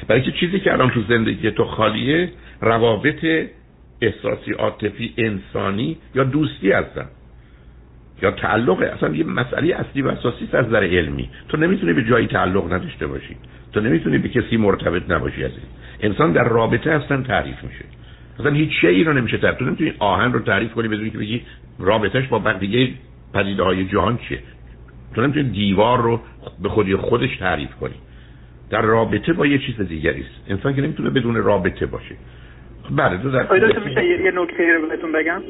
برای 0.09 0.33
چیزی 0.41 0.61
که 0.61 0.73
الان 0.73 0.91
تو 0.91 1.03
زندگی 1.09 1.51
تو 1.51 1.65
خالیه 1.65 2.29
روابط 2.61 3.25
احساسی 4.03 4.53
عاطفی 4.53 5.15
انسانی 5.17 5.97
یا 6.15 6.25
دوستی 6.25 6.73
هستن؟ 6.73 7.07
یا 8.23 8.31
تعلق 8.31 8.81
اصلا 8.97 9.15
یه 9.15 9.25
مسئله 9.25 9.75
اصلی 9.75 10.03
و 10.03 10.09
اساسی 10.09 10.49
از 10.53 10.67
نظر 10.67 10.85
علمی. 10.85 11.31
تو 11.49 11.57
نمی‌تونی 11.57 11.93
به 11.93 12.05
جایی 12.05 12.27
تعلق 12.27 12.73
نداشته 12.73 13.07
باشی. 13.07 13.37
تو 13.73 13.81
نمی‌تونی 13.81 14.19
به 14.19 14.29
کسی 14.29 14.57
مرتبط 14.57 15.11
نباشی 15.11 15.45
از 15.45 15.51
این 15.51 16.11
انسان 16.11 16.33
در 16.33 16.49
رابطه 16.49 16.93
هستن 16.93 17.23
تعریف 17.23 17.65
میشه. 17.65 17.85
اصلا 18.41 18.53
هیچ 18.53 18.71
شیئی 18.81 19.05
رو 19.05 19.13
نمیشه 19.13 19.39
تعریف. 19.39 19.59
تو 19.59 19.65
نمی‌تونی 19.65 19.93
آهن 19.99 20.33
رو 20.33 20.41
تعریف 20.41 20.73
کنی 20.73 20.89
بدونی 20.89 21.11
که 21.11 21.19
بگی 21.19 21.43
رابطش 21.79 22.29
با 22.29 22.39
بقیه 22.39 22.89
پدیده 23.35 23.63
های 23.63 23.85
جهان 23.85 24.19
چیه. 24.29 24.39
تو 25.15 25.23
نمی‌تونی 25.23 25.51
دیوار 25.51 26.03
رو 26.03 26.21
به 26.63 26.69
خودی 26.69 26.97
خودش 26.97 27.37
تعریف 27.37 27.75
کنی. 27.75 27.95
در 28.71 28.83
رابطه 28.83 29.33
با 29.33 29.47
یه 29.47 29.59
چیز 29.59 29.81
دیگری 29.81 30.21
است. 30.21 30.51
انسان 30.51 30.75
که 30.75 30.83
نمی‌تونه 30.83 31.11
بدون 31.11 31.35
رابطه 31.37 31.87
باشه. 31.87 32.15
بله 32.91 33.19
تو 33.23 33.31
در 33.31 33.79
میشه 33.85 34.05
یه 34.05 34.31
نکته 34.35 34.73
رو 34.73 34.87
بهتون 34.87 35.13
بگم؟ 35.13 35.43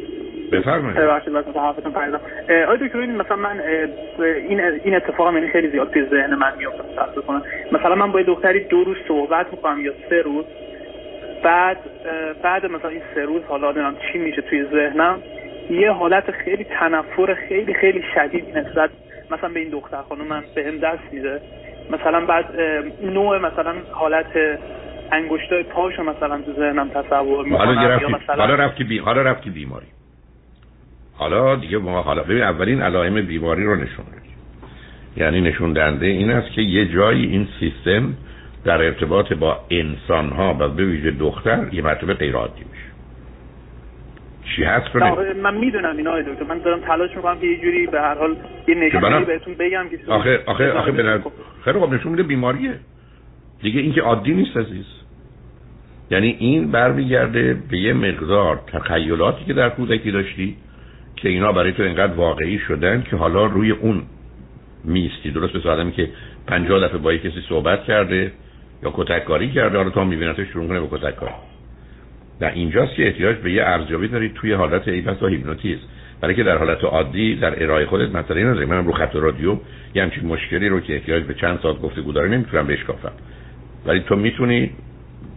بفرمایید. 0.52 0.98
ببخشید 0.98 1.34
واسه 1.34 1.60
حرفتون 1.60 1.92
پریدم 1.92 2.20
آقای 2.64 2.88
دکتر 2.88 3.06
مثلا 3.06 3.36
من 3.36 3.60
این 4.48 4.60
این 4.60 4.94
اتفاق 4.94 5.34
من 5.34 5.48
خیلی 5.48 5.70
زیاد 5.70 5.90
توی 5.90 6.06
ذهن 6.10 6.34
من 6.34 6.52
میفته 6.58 7.20
کنم 7.26 7.42
مثلا 7.72 7.94
من 7.94 8.12
با 8.12 8.22
دختری 8.22 8.64
دو 8.64 8.84
روز 8.84 8.96
صحبت 9.08 9.46
می‌کنم 9.52 9.80
یا 9.80 9.92
سه 10.10 10.22
روز 10.22 10.44
بعد 11.44 11.76
بعد 12.42 12.66
مثلا 12.66 12.90
این 12.90 13.02
سه 13.14 13.22
روز 13.22 13.42
حالا 13.48 13.66
نمی‌دونم 13.66 13.96
چی 14.12 14.18
میشه 14.18 14.42
توی 14.42 14.64
ذهنم 14.64 15.18
یه 15.70 15.90
حالت 15.90 16.30
خیلی 16.30 16.64
تنفر 16.64 17.34
خیلی 17.48 17.74
خیلی 17.74 18.02
شدید 18.14 18.58
نسبت 18.58 18.90
مثلا 19.30 19.48
به 19.48 19.60
این 19.60 19.70
دختر 19.70 19.96
خانم 19.96 20.24
من 20.24 20.42
به 20.54 20.64
هم 20.64 20.78
دست 20.78 21.12
میده. 21.12 21.40
مثلا 21.90 22.26
بعد 22.26 22.44
نوع 23.02 23.38
مثلا 23.38 23.74
حالت 23.90 24.26
انگشتای 25.12 25.62
پاشو 25.62 26.02
مثلا 26.02 26.40
تو 26.42 26.52
ذهنم 26.52 26.88
تصور 26.88 27.44
می‌کنم 27.44 27.58
حالا 27.58 27.86
رفتی 27.88 28.14
حالا 28.28 28.54
رفتی 28.54 28.84
بی... 28.84 28.98
حالا 28.98 29.22
رفتی 29.22 29.50
بیماری. 29.50 29.86
حالا 31.14 31.56
دیگه 31.56 31.78
ما 31.78 32.02
حالا 32.02 32.22
ببین 32.22 32.42
اولین 32.42 32.82
علائم 32.82 33.26
بیماری 33.26 33.64
رو 33.64 33.74
نشون 33.74 34.04
میده 34.14 34.22
یعنی 35.16 35.40
نشون 35.40 35.72
دهنده 35.72 36.06
این 36.06 36.30
است 36.30 36.52
که 36.52 36.62
یه 36.62 36.86
جایی 36.86 37.26
این 37.26 37.48
سیستم 37.60 38.14
در 38.64 38.82
ارتباط 38.82 39.32
با 39.32 39.60
انسان 39.70 40.28
ها 40.28 40.56
و 40.58 40.68
به 40.68 40.84
ویژه 40.84 41.10
دختر 41.10 41.68
یه 41.72 41.82
مرتبه 41.82 42.14
غیر 42.14 42.34
عادی 42.34 42.64
میشه. 42.70 42.84
چی 44.56 44.64
هست 44.64 44.96
رو 44.96 45.24
من 45.42 45.54
می‌دونم 45.54 45.96
اینا 45.96 46.20
دکتر. 46.20 46.44
من 46.44 46.58
دارم 46.58 46.80
تلاش 46.80 47.16
می‌کنم 47.16 47.38
که 47.38 47.46
یه 47.46 47.60
جوری 47.60 47.86
به 47.86 48.00
هر 48.00 48.14
حال 48.14 48.36
یه 48.68 48.74
نشونی 48.74 49.24
بهتون 49.24 49.54
بگم 49.54 49.86
که 49.90 50.12
آخه 50.12 50.42
آخه 50.46 50.72
آخه 50.72 50.92
به 50.92 51.20
خیلی 51.64 51.80
خب 51.80 51.92
نشون 51.92 52.12
میده 52.12 52.22
بیماریه. 52.22 52.78
دیگه 53.62 53.80
این 53.80 53.92
که 53.92 54.02
عادی 54.02 54.34
نیست 54.34 54.56
عزیز. 54.56 55.01
یعنی 56.12 56.36
این 56.38 56.70
برمیگرده 56.70 57.56
به 57.70 57.78
یه 57.78 57.92
مقدار 57.92 58.60
تخیلاتی 58.66 59.44
که 59.44 59.52
در 59.52 59.68
کودکی 59.68 60.10
داشتی 60.10 60.56
که 61.16 61.28
اینا 61.28 61.52
برای 61.52 61.72
تو 61.72 61.82
اینقدر 61.82 62.12
واقعی 62.12 62.58
شدن 62.58 63.04
که 63.10 63.16
حالا 63.16 63.44
روی 63.44 63.70
اون 63.70 64.02
میستی 64.84 65.30
درست 65.30 65.56
مثل 65.56 65.68
آدمی 65.68 65.92
که 65.92 66.08
پنجاه 66.46 66.80
دفعه 66.80 66.98
با 66.98 67.16
کسی 67.16 67.44
صحبت 67.48 67.84
کرده 67.84 68.32
یا 68.82 68.92
کتک 68.94 69.24
کاری 69.24 69.50
کرده 69.50 69.76
حالا 69.76 69.90
تا 69.90 70.04
میبینتش 70.04 70.46
شروع 70.52 70.68
کنه 70.68 70.80
به 70.80 70.86
کتک 70.90 71.16
کاری 71.16 71.32
در 72.40 72.50
اینجاست 72.50 72.94
که 72.94 73.06
احتیاج 73.06 73.36
به 73.36 73.52
یه 73.52 73.62
ارزیابی 73.64 74.08
دارید 74.08 74.34
توی 74.34 74.52
حالت 74.52 74.88
ای 74.88 75.00
و 75.00 75.26
هیپنوتیزم. 75.26 75.82
برای 76.20 76.34
که 76.34 76.42
در 76.42 76.58
حالت 76.58 76.84
عادی 76.84 77.36
در 77.36 77.62
ارائه 77.62 77.86
خودت 77.86 78.14
مسئله 78.14 78.44
نداری 78.44 78.66
منم 78.66 78.86
رو 78.86 78.92
خط 78.92 79.16
رادیو 79.16 79.56
یه 79.94 80.02
همچین 80.02 80.26
مشکلی 80.26 80.68
رو 80.68 80.80
که 80.80 80.94
احتیاج 80.94 81.22
به 81.22 81.34
چند 81.34 81.58
ساعت 81.62 81.80
گفتگو 81.80 82.12
داره 82.12 82.28
نمی‌تونم 82.28 82.66
بشکافم 82.66 83.12
ولی 83.86 84.00
تو 84.00 84.16
می‌تونی 84.16 84.70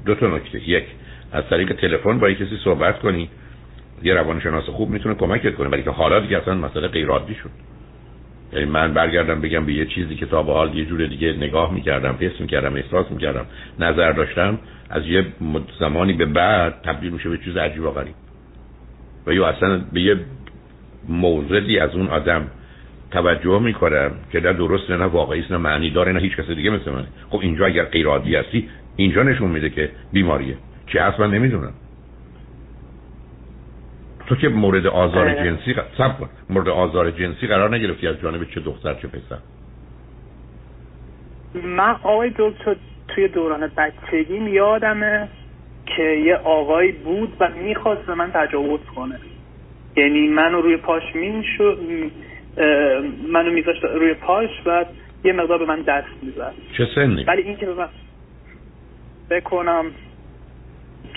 دو 0.05 0.15
تا 0.15 0.27
نکته. 0.27 0.69
یک 0.69 0.83
از 1.31 1.43
طریق 1.49 1.73
تلفن 1.73 2.19
با 2.19 2.31
کسی 2.31 2.57
صحبت 2.63 2.99
کنی. 2.99 3.29
یه 4.03 4.13
روانشناس 4.13 4.63
خوب 4.63 4.89
می‌تونه 4.89 5.15
کمکت 5.15 5.55
کنه 5.55 5.69
ولی 5.69 5.83
که 5.83 5.89
حالا 5.89 6.19
دیگه 6.19 6.37
اصلا 6.37 6.55
مسئله 6.55 6.87
غیر 6.87 7.07
عادی 7.07 7.35
شد. 7.35 7.49
یعنی 8.53 8.65
من 8.65 8.93
برگردم 8.93 9.41
بگم 9.41 9.65
به 9.65 9.73
یه 9.73 9.85
چیزی 9.85 10.15
که 10.15 10.25
تا 10.25 10.43
به 10.43 10.53
حال 10.53 10.75
یه 10.77 10.85
جور 10.85 11.05
دیگه 11.05 11.33
نگاه 11.33 11.73
می‌کردم 11.73 12.15
حس 12.19 12.41
می‌کردم 12.41 12.75
احساس 12.75 13.11
می‌کردم 13.11 13.45
نظر 13.79 14.11
داشتم 14.11 14.59
از 14.89 15.05
یه 15.05 15.25
زمانی 15.79 16.13
به 16.13 16.25
بعد 16.25 16.81
تبدیل 16.83 17.11
میشه 17.11 17.29
به 17.29 17.37
چیز 17.37 17.57
عجیب 17.57 17.83
و 17.83 17.91
غریب. 17.91 18.15
و 19.27 19.33
یا 19.33 19.47
اصلا 19.47 19.81
به 19.93 20.01
یه 20.01 20.15
موضوعی 21.09 21.79
از 21.79 21.95
اون 21.95 22.07
آدم 22.07 22.47
توجه 23.11 23.59
می‌کنم 23.59 24.11
که 24.31 24.39
نه 24.39 24.53
درست 24.53 24.91
نه 24.91 25.05
واقعی 25.05 25.43
نه 25.49 25.57
معنی 25.57 25.89
داره 25.89 26.11
نه 26.11 26.19
هیچ 26.19 26.35
کس 26.35 26.49
دیگه 26.49 26.69
مثل 26.69 26.91
من 26.91 27.07
خب 27.29 27.39
اینجا 27.39 27.65
اگر 27.65 27.83
غیر 27.83 28.07
عادی 28.07 28.35
هستی 28.35 28.69
اینجا 28.95 29.23
نشون 29.23 29.51
میده 29.51 29.69
که 29.69 29.89
بیماریه. 30.13 30.57
چه 30.87 31.01
اصلا 31.01 31.27
نمی‌دونم. 31.27 31.73
تو 34.27 34.35
که 34.35 34.49
مورد 34.49 34.87
آزار 34.87 35.33
جنسی 35.33 35.75
سب 35.97 36.19
کن. 36.19 36.29
مورد 36.49 36.69
آزار 36.69 37.11
جنسی 37.11 37.47
قرار 37.47 37.75
نگرفتی 37.75 38.07
از 38.07 38.21
جانب 38.21 38.43
چه 38.43 38.59
دختر 38.59 38.93
چه 38.93 39.07
پسر. 39.07 39.37
من 41.63 41.95
آقای 42.03 42.31
دکتر 42.37 42.75
توی 43.07 43.27
دوران 43.27 43.71
بچگیم 43.77 44.47
یادمه 44.47 45.27
که 45.85 46.03
یه 46.03 46.35
آقایی 46.35 46.91
بود 46.91 47.33
و 47.39 47.49
می‌خواست 47.63 48.01
به 48.01 48.13
من 48.13 48.31
تجاوز 48.31 48.79
کنه. 48.95 49.19
یعنی 49.95 50.27
منو 50.27 50.61
روی 50.61 50.77
پاش 50.77 51.03
شد 51.57 51.79
منو 53.27 53.51
میذاشت 53.51 53.83
روی 53.83 54.13
پاش 54.13 54.49
و 54.65 54.85
یه 55.23 55.33
مقدار 55.33 55.57
به 55.57 55.65
من 55.65 55.81
دست 55.81 56.07
می‌زد. 56.21 56.53
چه 56.77 56.87
سنی؟ 56.95 57.23
ولی 57.23 57.41
این 57.41 57.57
که 57.57 57.65
به 57.65 57.73
من 57.73 57.87
بکنم 59.29 59.85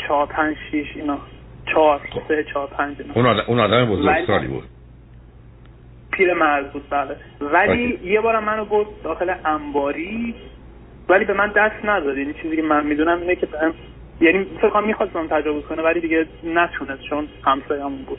چهار 0.06 0.26
پنج 0.26 0.56
شیش 0.70 0.86
اینا. 0.94 1.18
چهار 1.72 2.00
خب. 2.10 2.20
سه 2.28 2.44
چهار 2.52 2.66
پنج 2.66 2.96
اون 3.14 3.26
آدم, 3.26 3.44
اون 3.46 3.60
آدم 3.60 3.84
بزرگسالی 3.84 4.46
بود. 4.46 4.64
پیر 6.12 6.34
مرز 6.34 6.66
بود 6.66 6.82
بله. 6.90 7.16
ولی 7.40 8.00
یه 8.04 8.20
بارم 8.20 8.44
منو 8.44 8.64
برد 8.64 8.86
داخل 9.04 9.34
انباری 9.44 10.34
ولی 11.08 11.24
به 11.24 11.32
من 11.34 11.52
دست 11.56 11.84
نداد 11.84 12.18
یعنی 12.18 12.34
چیزی 12.42 12.56
که 12.56 12.62
من 12.62 12.86
می‌دونم 12.86 13.20
اینه 13.20 13.36
که 13.36 13.46
بهم 13.46 13.74
یعنی 14.20 14.44
فکر 14.44 14.70
کنم 14.70 14.86
می‌خواست 14.86 15.16
من 15.16 15.28
تجاوز 15.28 15.64
کنه 15.64 15.82
ولی 15.82 16.00
دیگه 16.00 16.26
نتونست 16.44 17.02
چون 17.02 17.28
همسایه‌مون 17.44 18.02
بود. 18.02 18.18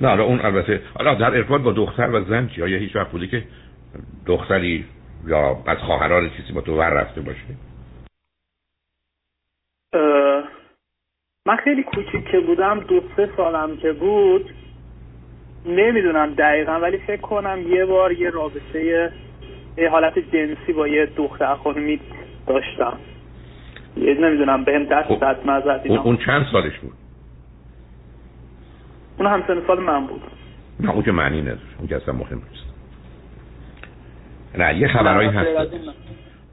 نه 0.00 0.08
حالا 0.08 0.24
اون 0.24 0.40
البته 0.40 0.80
حالا 0.94 1.14
در 1.14 1.36
ارتباط 1.36 1.60
با 1.60 1.72
دختر 1.72 2.10
و 2.10 2.24
زن 2.24 2.48
چی؟ 2.48 2.62
هیچ 2.62 2.96
وقت 2.96 3.10
بودی 3.10 3.28
که 3.28 3.42
دختری 4.26 4.84
یا 5.26 5.56
از 5.66 5.78
خواهران 5.78 6.30
چیزی 6.36 6.52
با 6.52 6.60
تو 6.60 6.78
ور 6.78 6.90
رفته 6.90 7.20
باشه؟ 7.20 7.44
من 11.46 11.56
خیلی 11.64 11.82
کوچیک 11.82 12.24
که 12.30 12.40
بودم 12.40 12.80
دو 12.80 13.00
سه 13.16 13.30
سالم 13.36 13.76
که 13.76 13.92
بود 13.92 14.50
نمی‌دونم 15.66 16.34
دقیقا 16.34 16.72
ولی 16.72 16.98
فکر 16.98 17.20
کنم 17.20 17.72
یه 17.72 17.84
بار 17.84 18.12
یه 18.12 18.30
رابطه 18.30 18.84
یه 19.76 19.90
حالت 19.90 20.18
جنسی 20.18 20.72
با 20.72 20.88
یه 20.88 21.06
دختر 21.06 21.54
خانمی 21.54 22.00
داشتم. 22.46 22.98
یه 23.96 24.14
نمی‌دونم 24.14 24.64
به 24.64 24.74
هم 24.74 24.84
دست 24.84 25.08
خب. 25.08 25.18
دست 25.22 25.46
مزد 25.46 25.82
اون 25.86 26.16
چند 26.16 26.46
سالش 26.52 26.78
بود؟ 26.78 26.92
اون 29.18 29.28
هم 29.28 29.44
سن 29.46 29.66
سال 29.66 29.80
من 29.80 30.06
بود. 30.06 30.22
نه 30.80 30.90
اون 30.90 31.02
که 31.02 31.12
معنی 31.12 31.40
نداره 31.40 31.58
اون 31.78 31.88
که 31.88 31.96
اصلا 31.96 32.14
مهم 32.14 32.42
نیست. 32.50 32.64
نه 34.58 34.78
یه 34.78 34.88
خبرهایی 34.88 35.28
هست. 35.28 35.48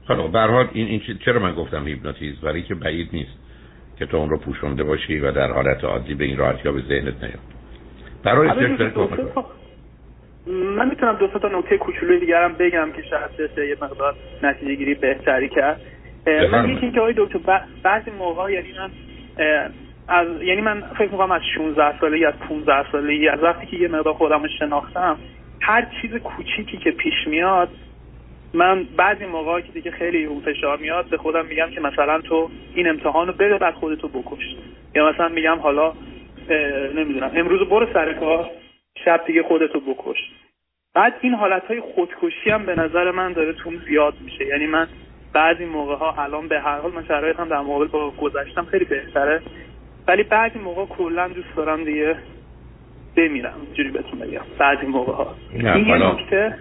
خب 0.08 0.32
برحال 0.32 0.68
این, 0.72 0.86
این 0.86 1.18
چرا 1.24 1.40
من 1.40 1.54
گفتم 1.54 1.86
هیپنوتیزم؟ 1.86 2.40
برای 2.42 2.62
که 2.62 2.74
بعید 2.74 3.08
نیست 3.12 3.38
که 3.98 4.06
تو 4.06 4.16
اون 4.16 4.30
رو 4.30 4.38
پوشونده 4.38 4.84
باشی 4.84 5.18
و 5.18 5.32
در 5.32 5.52
حالت 5.52 5.84
عادی 5.84 6.14
به 6.14 6.24
این 6.24 6.36
راحتی 6.36 6.70
به 6.70 6.80
ذهنت 6.80 7.14
نیاد. 7.22 7.38
برای 8.22 8.48
من 10.46 10.88
می‌تونم 10.88 11.16
دو 11.16 11.28
تا 11.28 11.58
نکته 11.58 11.78
کوچولوی 11.78 12.20
دیگرم 12.20 12.52
بگم 12.52 12.92
که 12.96 13.02
شاید 13.02 13.36
بشه 13.36 13.68
یه 13.68 13.76
مقدار 13.82 14.14
نتیجه 14.42 14.74
گیری 14.74 14.94
بهتری 14.94 15.48
کرد. 15.48 15.80
من 16.52 16.68
یکی 16.68 16.90
که 16.90 17.00
آقای 17.00 17.14
دکتر 17.16 17.38
بعضی 17.82 18.10
موقع 18.10 18.52
یعنی 18.52 18.68
من 18.78 18.90
از 20.08 20.42
یعنی 20.42 20.60
من 20.60 20.82
فکر 20.98 21.10
می‌کنم 21.10 21.30
از 21.30 21.40
16 21.56 22.00
سالگی 22.00 22.24
از 22.24 22.34
15 22.48 22.92
سالگی 22.92 23.28
از 23.28 23.42
وقتی 23.42 23.66
که 23.66 23.76
یه 23.76 23.88
مقدار 23.88 24.14
خودم 24.14 24.42
رو 24.42 24.48
شناختم 24.58 25.16
هر 25.60 25.86
چیز 26.02 26.10
کوچیکی 26.14 26.76
که 26.76 26.90
پیش 26.90 27.14
میاد 27.26 27.68
من 28.56 28.86
بعضی 28.96 29.26
موقعی 29.26 29.62
که 29.62 29.72
دیگه 29.72 29.90
خیلی 29.90 30.24
اون 30.24 30.40
فشار 30.40 30.78
میاد 30.78 31.08
به 31.10 31.16
خودم 31.16 31.46
میگم 31.46 31.70
که 31.70 31.80
مثلا 31.80 32.20
تو 32.20 32.50
این 32.74 32.88
امتحان 32.88 33.26
رو 33.26 33.32
بده 33.32 33.58
بعد 33.58 33.74
خودتو 33.74 34.08
بکش. 34.08 34.56
یا 34.94 35.10
مثلا 35.10 35.28
میگم 35.28 35.58
حالا 35.58 35.92
نمی‌دونم 36.94 37.30
امروز 37.34 37.68
برو 37.68 37.86
سر 37.92 38.12
کار 38.12 38.50
شب 39.04 39.20
دیگه 39.26 39.42
خودتو 39.42 39.80
بکش. 39.80 40.16
بعد 40.94 41.14
این 41.20 41.34
حالت 41.34 41.64
های 41.64 41.80
خودکشی 41.80 42.50
هم 42.50 42.66
به 42.66 42.74
نظر 42.74 43.10
من 43.10 43.32
داره 43.32 43.52
تون 43.52 43.82
زیاد 43.88 44.14
میشه. 44.24 44.46
یعنی 44.46 44.66
من 44.66 44.88
بعضی 45.32 45.64
موقع 45.64 45.94
ها 45.94 46.22
الان 46.22 46.48
به 46.48 46.60
هر 46.60 46.78
حال 46.78 46.92
من 46.92 47.04
شرایط 47.04 47.40
هم 47.40 47.48
در 47.48 47.60
مقابل 47.60 47.86
با 47.86 48.10
گذشتم 48.10 48.64
خیلی 48.64 48.84
بهتره. 48.84 49.42
ولی 50.08 50.22
بعضی 50.22 50.58
موقع 50.58 50.84
کلا 50.84 51.28
دوست 51.28 51.56
دارم 51.56 51.84
دیگه 51.84 52.16
بمیرم. 53.16 53.66
جوری 53.74 53.90
بهتون 53.90 54.18
بگم. 54.18 54.42
بعضی 54.58 54.86
موقع 54.86 55.12
ها 55.12 55.34
این 55.50 55.66
نکته. 56.02 56.54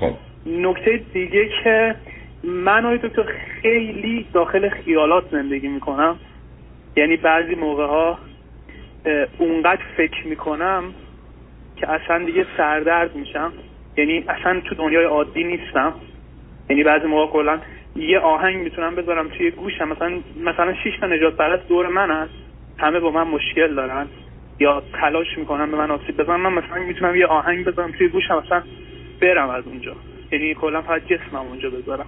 خب. 0.00 0.27
نکته 0.46 0.96
دیگه 1.12 1.48
که 1.64 1.96
من 2.44 2.84
های 2.84 2.98
دکتر 2.98 3.24
خیلی 3.62 4.26
داخل 4.32 4.68
خیالات 4.68 5.24
زندگی 5.32 5.68
می‌کنم. 5.68 6.18
یعنی 6.96 7.16
بعضی 7.16 7.54
موقع 7.54 7.86
ها 7.86 8.18
اونقدر 9.38 9.82
فکر 9.96 10.26
می‌کنم 10.26 10.94
که 11.76 11.90
اصلا 11.90 12.24
دیگه 12.24 12.46
سردرد 12.56 13.16
میشم. 13.16 13.52
یعنی 13.96 14.24
اصلا 14.28 14.60
تو 14.60 14.74
دنیای 14.74 15.04
عادی 15.04 15.44
نیستم. 15.44 15.94
یعنی 16.70 16.84
بعضی 16.84 17.06
موقع 17.06 17.32
کلا 17.32 17.60
یه 17.96 18.18
آهنگ 18.18 18.56
می‌تونم 18.56 18.94
بذارم 18.94 19.28
توی 19.28 19.50
گوشم. 19.50 19.88
مثلا 19.88 20.20
مثلا 20.44 20.74
شش 20.74 20.98
تا 21.00 21.06
نجات 21.06 21.36
پرست 21.36 21.68
دور 21.68 21.86
من 21.86 22.10
هست 22.10 22.32
همه 22.78 23.00
با 23.00 23.10
من 23.10 23.22
مشکل 23.22 23.74
دارن. 23.74 24.06
یا 24.60 24.82
تلاش 24.92 25.38
می‌کنم 25.38 25.70
به 25.70 25.76
من 25.76 25.90
آسیب 25.90 26.16
بزنن. 26.16 26.36
من 26.36 26.52
مثلا 26.52 26.82
می‌تونم 26.82 27.16
یه 27.16 27.26
آهنگ 27.26 27.64
بذارم 27.64 27.92
توی 27.98 28.08
گوشم. 28.08 28.42
مثلا 28.46 28.62
برم 29.20 29.50
از 29.50 29.66
اونجا. 29.66 29.96
یعنی 30.32 30.54
کلا 30.54 30.82
فقط 30.82 31.02
جسمم 31.06 31.46
اونجا 31.46 31.70
بذارم. 31.70 32.06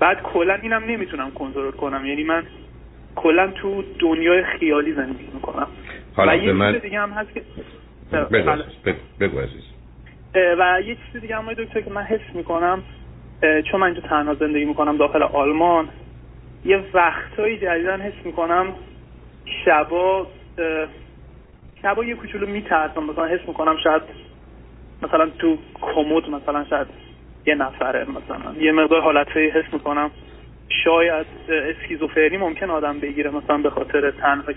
بعد 0.00 0.22
کلا 0.22 0.54
اینم 0.54 0.84
نمی‌تونم 0.84 1.30
کنترل 1.30 1.70
کنم. 1.70 2.06
یعنی 2.06 2.24
من 2.24 2.46
کلا 3.16 3.50
تو 3.50 3.84
دنیای 3.98 4.44
خیالی 4.44 4.92
زندگی 4.92 5.28
می‌کنم. 5.34 5.66
حالا 6.14 6.32
و 6.32 6.36
یه 6.36 6.52
من... 6.52 6.78
دیگه 6.78 7.00
هم 7.00 7.10
هست 7.10 7.34
که 7.34 7.42
بگو 9.20 9.38
عزیز. 9.38 9.62
و 10.34 10.80
یه 10.86 10.94
چیز 10.94 11.20
دیگه 11.20 11.36
هم 11.36 11.52
دکتر 11.52 11.80
که 11.80 11.90
من 11.90 12.02
حس 12.02 12.34
می‌کنم 12.34 12.82
چون 13.40 13.80
من 13.80 13.86
اینجا 13.86 14.00
تنها 14.00 14.34
زندگی 14.34 14.64
می‌کنم 14.64 14.96
داخل 14.96 15.22
آلمان 15.22 15.88
یه 16.64 16.84
وقتایی 16.94 17.58
جدیدن 17.58 18.00
حس 18.00 18.26
می‌کنم 18.26 18.74
شبا 19.64 20.26
شبا 21.82 22.04
یه 22.04 22.14
کوچولو 22.14 22.46
میترسم. 22.46 23.04
مثلا 23.04 23.26
حس 23.26 23.48
می‌کنم 23.48 23.76
شاید 23.84 24.02
مثلا 25.02 25.30
تو 25.38 25.58
کمود 25.80 26.30
مثلا 26.30 26.64
شاید 26.64 26.86
یه 27.46 27.54
نفره 27.54 28.06
مثلا. 28.10 28.62
یه 28.62 28.72
مقدار 28.72 29.00
حالتهایی 29.00 29.50
حس 29.50 29.72
می‌کنم. 29.72 30.10
شاید 30.84 31.26
اسکیزوفرنی 31.48 32.36
ممکن 32.36 32.70
آدم 32.70 33.00
بگیره 33.00 33.30
مثلا 33.30 33.58
به 33.58 33.70
خاطر 33.70 34.10
تنهایی 34.10 34.56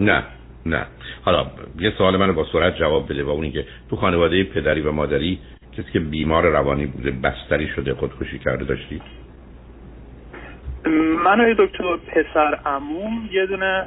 نه 0.00 0.24
نه. 0.66 0.86
حالا 1.24 1.46
یه 1.78 1.92
سوال 1.98 2.16
منو 2.16 2.32
با 2.32 2.46
سرعت 2.52 2.76
جواب 2.76 3.12
بده 3.12 3.24
و 3.24 3.30
اونی 3.30 3.52
که 3.52 3.64
تو 3.90 3.96
خانواده 3.96 4.44
پدری 4.44 4.80
و 4.80 4.92
مادری 4.92 5.38
کسی 5.72 5.92
که 5.92 6.00
بیمار 6.00 6.46
روانی 6.46 6.86
بوده 6.86 7.10
بستری 7.10 7.68
شده 7.68 7.94
خودکشی 7.94 8.38
کرده 8.38 8.64
داشتید 8.64 9.02
من 11.24 11.54
دکتر 11.58 11.96
پسر 11.96 12.58
عموم 12.66 13.28
یه 13.32 13.46
دونه 13.46 13.86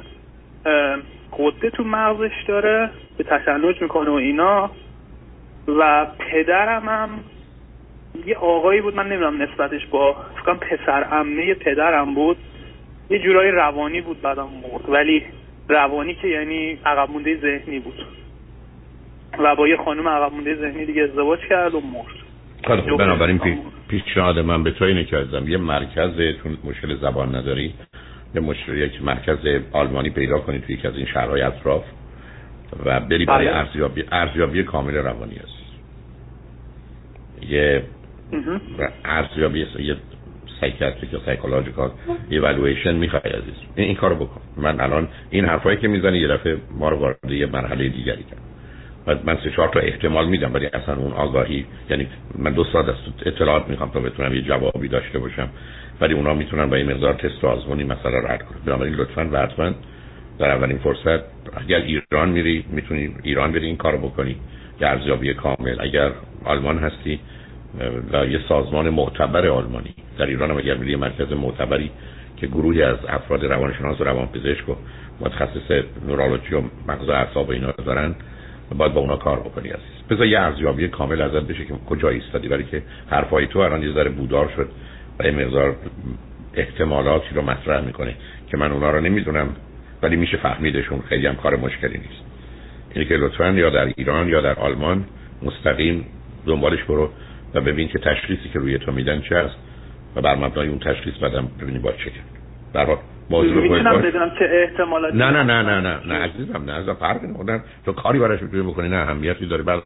قده 1.38 1.70
تو 1.70 1.84
مغزش 1.84 2.44
داره 2.48 2.90
به 3.18 3.24
تشنج 3.24 3.82
می‌کنه 3.82 4.10
و 4.10 4.14
اینا. 4.14 4.70
و 5.68 6.06
پدرم 6.18 6.88
هم 6.88 7.08
یه 8.26 8.36
آقایی 8.36 8.80
بود 8.80 8.96
من 8.96 9.08
نمی‌دونم 9.08 9.42
نسبتش 9.42 9.86
با 9.86 10.16
فکرم 10.42 10.58
پسر 10.58 11.06
امه 11.12 11.54
پدرم 11.54 12.14
بود. 12.14 12.36
یه 13.10 13.18
جورایی 13.18 13.50
روانی 13.50 14.00
بود 14.00 14.22
بعدم 14.22 14.48
مرد 14.62 14.88
ولی 14.88 15.22
روانی 15.68 16.14
که 16.14 16.28
یعنی 16.28 16.78
عقب 16.86 17.10
مونده 17.10 17.36
ذهنی 17.36 17.78
بود. 17.78 18.06
و 19.38 19.56
با 19.56 19.68
یه 19.68 19.76
خانم 19.76 20.08
عقب 20.08 20.32
مونده 20.32 20.54
ذهنی 20.54 20.86
دیگه 20.86 21.02
ازدواج 21.02 21.40
کرد 21.48 21.74
و 21.74 21.80
مرد. 21.80 22.22
خب 22.64 22.96
بنابراین 22.96 23.38
پی... 23.38 23.58
پیشنهاد 23.88 24.38
من 24.38 24.62
به 24.62 24.70
تو 24.70 24.84
اینه 24.84 25.04
کردم 25.04 25.48
یه 25.48 25.56
مرکز 25.56 26.10
چون 26.42 26.58
مشکل 26.64 26.96
زبان 26.96 27.36
نداری 27.36 27.74
یه 28.34 28.40
مشکل 28.40 28.74
یک 28.74 29.02
مرکز 29.02 29.38
آلمانی 29.72 30.10
پیدا 30.10 30.38
کنی 30.38 30.58
توی 30.58 30.74
یکی 30.74 30.88
از 30.88 30.96
این 30.96 31.06
شهرهای 31.06 31.42
اطراف 31.42 31.84
و 32.84 33.00
بری 33.00 33.24
برای 33.24 33.46
بله. 33.46 33.56
ارزیابی 33.56 34.04
ارزیابی 34.12 34.62
کامل 34.62 34.94
روانی 34.94 35.34
هست 35.34 35.62
یه 37.48 37.82
ارزیابی 39.04 39.66
یه 39.78 39.96
psychiatric 40.60 41.12
یا 41.12 41.20
psychological 41.26 41.90
evaluation 42.30 42.94
می‌خوای 42.94 43.32
عزیز. 43.32 43.54
این, 43.74 43.86
این 43.86 43.96
کارو 43.96 44.14
بکن. 44.14 44.40
من 44.56 44.80
الان 44.80 45.08
این 45.30 45.44
حرفایی 45.44 45.76
که 45.76 45.88
می‌زنی 45.88 46.18
یه 46.18 46.28
دفعه 46.28 46.56
ما 46.70 46.88
رو 46.88 46.96
وارد 46.96 47.30
یه 47.30 47.46
مرحله 47.46 47.88
دیگری 47.88 48.24
کرد. 48.24 48.40
من 49.24 49.38
سه 49.44 49.50
چهار 49.50 49.68
تا 49.68 49.80
احتمال 49.80 50.28
میدم 50.28 50.54
ولی 50.54 50.66
اصلا 50.66 50.96
اون 50.96 51.12
آگاهی 51.12 51.66
یعنی 51.90 52.08
من 52.38 52.52
دو 52.52 52.64
ساعت 52.64 52.88
از 52.88 52.94
اطلاعات 53.26 53.68
می‌خوام 53.68 53.90
تا 53.90 54.00
بتونم 54.00 54.34
یه 54.34 54.42
جوابی 54.42 54.88
داشته 54.88 55.18
باشم. 55.18 55.48
ولی 56.00 56.14
اونا 56.14 56.34
می‌تونن 56.34 56.70
با 56.70 56.76
این 56.76 56.92
مقدار 56.92 57.14
تست 57.14 57.44
و 57.44 57.46
آزمونی 57.46 57.84
مثلا 57.84 58.18
رد 58.18 58.42
کنن. 58.42 58.58
بنابراین 58.66 58.94
لطفا 58.94 59.28
و 59.32 59.36
حتما 59.36 59.72
در 60.38 60.50
اولین 60.50 60.78
فرصت 60.78 61.20
اگر 61.56 61.78
ایران 61.78 62.28
میری 62.28 62.64
می‌تونی 62.70 63.14
ایران 63.22 63.52
بری 63.52 63.66
این 63.66 63.76
کارو 63.76 63.98
بکنی. 63.98 64.36
که 64.78 64.88
ارزیابی 64.88 65.34
کامل. 65.34 65.76
اگر 65.80 66.10
آلمان 66.44 66.78
هستی 66.78 67.20
و 68.12 68.26
یه 68.26 68.40
سازمان 68.48 68.90
معتبر 68.90 69.46
آلمانی. 69.46 69.94
در 70.18 70.26
ایران 70.26 70.50
هم 70.50 70.56
اگر 70.56 70.74
میری 70.74 70.96
مرکز 70.96 71.32
معتبری 71.32 71.90
که 72.36 72.46
گروهی 72.46 72.82
از 72.82 72.96
افراد 73.08 73.44
روانشناس 73.44 74.00
و 74.00 74.04
روانپزشک 74.04 74.68
و 74.68 74.74
متخصص 75.20 75.84
نورولوژی 76.08 76.54
و 76.54 76.62
مغز 76.88 77.08
و 77.08 77.12
اعصاب 77.12 77.50
اینا 77.50 77.70
دارن 77.70 78.14
باید 78.78 78.94
با 78.94 79.00
اونا 79.00 79.16
کار 79.16 79.40
بکنی 79.40 79.68
عزیز. 79.68 80.06
بذار 80.10 80.26
یه 80.26 80.40
ارزیابی 80.40 80.88
کامل 80.88 81.20
ازت 81.20 81.46
بشه 81.46 81.64
که 81.64 81.74
کجا 81.86 82.08
ایستادی 82.08 82.48
برای 82.48 82.64
که 82.64 82.82
حرفای 83.10 83.46
تو 83.46 83.58
الان 83.58 83.82
یه 83.82 83.92
ذره 83.92 84.10
بودار 84.10 84.52
شد 84.56 84.68
و 85.18 85.26
یه 85.26 85.30
مقدار 85.30 85.76
احتمالاتی 86.54 87.34
رو 87.34 87.42
مطرح 87.42 87.84
می‌کنه 87.84 88.14
که 88.50 88.56
من 88.56 88.72
اونا 88.72 88.90
رو 88.90 89.00
نمی‌دونم 89.00 89.48
ولی 90.02 90.16
میشه 90.16 90.36
فهمیدشون. 90.36 91.00
خیلی 91.00 91.26
هم 91.26 91.36
کار 91.36 91.56
مشکلی 91.56 91.98
نیست. 91.98 92.22
اینه 92.94 93.08
که 93.08 93.16
لطفا 93.16 93.50
یا 93.50 93.70
در 93.70 93.92
ایران 93.96 94.28
یا 94.28 94.40
در 94.40 94.54
آلمان 94.58 95.04
مستقیم 95.42 96.06
دنبالش 96.46 96.82
برو. 96.82 97.10
و 97.54 97.60
ببین 97.60 97.88
که 97.88 97.98
تشخیصی 97.98 98.48
که 98.52 98.58
روی 98.58 98.78
تو 98.78 98.92
میدن 98.92 99.20
چه 99.20 99.36
است 99.36 99.56
و 100.16 100.20
بر 100.20 100.34
مبنای 100.34 100.68
اون 100.68 100.78
تشخیص 100.78 101.14
بعدم 101.22 101.48
ببینی 101.60 101.78
با 101.78 101.92
چه 101.92 102.10
کرد 102.10 102.24
در 102.74 102.84
واقع 102.84 103.00
موضوع 103.30 103.62
می‌تونم 103.62 104.02
بدونم 104.02 104.30
چه 104.38 104.68
نه 105.14 105.30
نه 105.30 105.42
نه 105.42 105.62
نه 105.62 105.80
نه 105.80 106.00
نه 106.06 106.14
عزیزم 106.14 106.62
نه 106.66 106.72
از 106.72 106.96
فرق 106.96 107.24
نمی‌کنه. 107.24 107.62
تو 107.84 107.92
کاری 107.92 108.18
براش 108.18 108.42
می‌تونی 108.42 108.62
بکنی 108.62 108.88
نه 108.88 108.96
اهمیتی 108.96 109.46
داره 109.46 109.62
بعد 109.62 109.82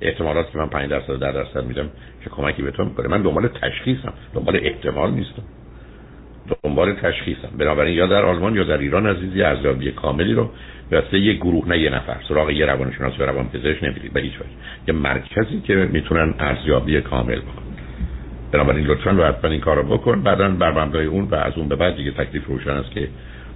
احتمالات 0.00 0.50
که 0.50 0.58
من 0.58 0.68
5 0.68 0.90
درصد 0.90 1.20
10 1.20 1.32
درصد 1.32 1.64
میدم 1.64 1.88
چه 2.24 2.30
کمکی 2.30 2.62
به 2.62 2.70
تو 2.70 2.84
می‌کنه. 2.84 3.08
من 3.08 3.22
دنبال 3.22 3.48
تشخیصم 3.48 4.12
دنبال 4.34 4.60
احتمال 4.62 5.10
نیستم. 5.10 5.42
دنبال 6.64 6.92
تشخیصم. 6.92 7.48
بنابراین 7.58 7.94
یا 7.94 8.06
در 8.06 8.24
آلمان 8.24 8.56
یا 8.56 8.64
در 8.64 8.78
ایران 8.78 9.06
عزیزی 9.06 9.42
ارزیابی 9.42 9.92
کاملی 9.92 10.34
رو 10.34 10.50
واسه 10.92 11.18
یه 11.18 11.32
گروه 11.32 11.68
نه 11.68 11.78
یه 11.78 11.90
نفر. 11.90 12.16
سراغ 12.28 12.50
یه 12.50 12.66
روانشناس 12.66 13.20
و 13.20 13.22
روانپزشک 13.22 13.84
نمیرید 13.84 14.12
به 14.12 14.20
هیچ 14.20 14.32
وجه 14.40 14.50
یه 14.88 14.94
مرکزی 14.94 15.60
که 15.60 15.74
می‌تونن 15.74 16.34
ارزیابی 16.38 17.00
کامل 17.00 17.38
بکنن. 17.38 17.68
بنابراین 18.52 18.86
لطفا 18.86 19.10
رو 19.10 19.24
حتما 19.24 19.50
این 19.50 19.60
کارو 19.60 19.82
بکن. 19.82 20.22
بعدا 20.22 20.48
بر 20.48 20.70
مبنای 20.70 21.06
اون 21.06 21.24
و 21.24 21.34
از 21.34 21.52
اون 21.56 21.68
به 21.68 21.76
بعد 21.76 21.96
دیگه 21.96 22.10
تکلیف 22.10 22.46
روشن 22.46 22.70
است 22.70 22.90
که 22.90 23.08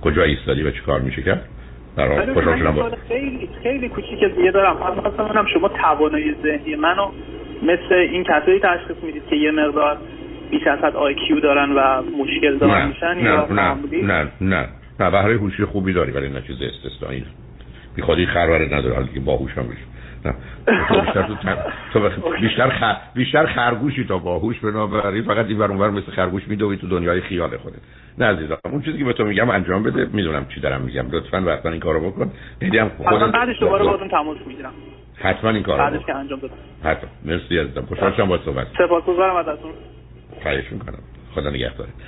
کجا 0.03 0.23
ایستادی 0.23 0.63
و 0.63 0.71
چی 0.71 0.81
کار 0.81 1.01
میشه 1.01 1.23
کرد. 1.23 1.49
برای 1.97 2.33
خوشحال 2.33 2.59
شدم 2.59 2.91
خیلی 3.09 3.49
خیلی 3.63 3.89
کوچیک 3.89 4.25
دیگه 4.37 4.51
دارم. 4.51 4.77
من 5.35 5.47
شما 5.55 5.69
توانایی 5.69 6.35
ذهنی 6.43 6.75
منو 6.75 7.11
مثل 7.63 7.95
این 7.95 8.25
کسایی 8.25 8.61
تشخیص 8.61 8.97
می‌دید 9.03 9.23
که 9.31 9.37
یه 9.37 9.51
مقدار 9.51 9.99
بیش 10.51 10.67
از 10.67 10.79
حد 10.79 10.97
آی 10.97 11.15
کیو 11.15 11.41
دارن 11.41 11.73
و 11.73 12.03
مشکل 12.03 12.59
دارن 12.59 12.89
میشن 12.89 13.15
نه 13.15 13.23
یا 13.23 13.47
نه 13.51 13.77
نه 14.03 14.29
نه. 14.41 14.69
نه 15.01 15.11
بهره 15.11 15.37
هوشی 15.37 15.65
خوبی 15.65 15.93
داری 15.93 16.13
ولی 16.13 16.29
نه 16.29 16.43
چیز 16.43 16.57
استثنایی. 16.63 17.21
نه 17.21 17.27
بی 17.97 18.03
خودی 18.03 18.27
خرور 18.27 18.75
نداره 18.75 18.95
حالا 18.95 19.07
که 19.07 19.21
باهوش 19.21 19.53
هم 19.53 19.63
بشه 19.63 19.93
نه. 20.25 20.35
تو 20.89 21.01
بیشتر 21.01 21.23
تو, 21.93 22.09
تو 22.09 22.31
بیشتر 22.41 22.69
خ... 22.69 22.83
بیشتر 23.15 23.47
خرگوشی 23.47 24.05
تا 24.05 24.19
باهوش 24.19 24.59
بنابراین 24.59 25.25
فقط 25.25 25.47
این 25.47 25.63
اونور 25.63 25.91
مثل 25.91 26.13
خرگوش 26.13 26.49
میدوی 26.49 26.77
تو 26.77 26.89
دنیای 26.89 27.21
خیال 27.21 27.57
خودت. 27.57 27.77
نه 28.19 28.27
عزیزم 28.27 28.59
اون 28.65 28.83
چیزی 28.83 28.99
که 28.99 29.05
به 29.05 29.13
تو 29.13 29.25
میگم 29.25 29.51
انجام 29.51 29.83
بده. 29.83 30.09
می‌دونم 30.13 30.47
چی 30.55 30.61
دارم 30.61 30.81
میگم. 30.81 31.11
لطفا 31.11 31.39
حتما 31.39 31.73
این 31.73 31.81
کارو 31.81 32.11
بکن. 32.11 32.31
هم 32.63 32.89
خودم 32.89 33.31
بعدش 33.31 33.61
دوباره 33.61 33.85
باهاتون 33.85 34.09
تماس 34.09 34.37
می‌گیرم. 34.47 34.73
حتما 35.17 35.51
این 35.51 35.63
کارو 35.63 35.79
بعدش 35.79 36.07
که 36.07 36.15
انجام 36.15 36.39
بدم 36.39 36.51
حتما. 36.85 37.11
مرسی 37.25 37.59
عزیزم. 37.59 37.83
خوشحال 37.89 38.13
شدم 38.13 38.29
با 38.29 38.39
صحبت. 38.39 38.67
سپاسگزارم 38.79 39.37
ازتون. 39.37 39.73
خواهش 40.43 40.73
می‌کنم. 40.73 40.99
خدا 41.35 41.51
نگهدار. 41.51 41.87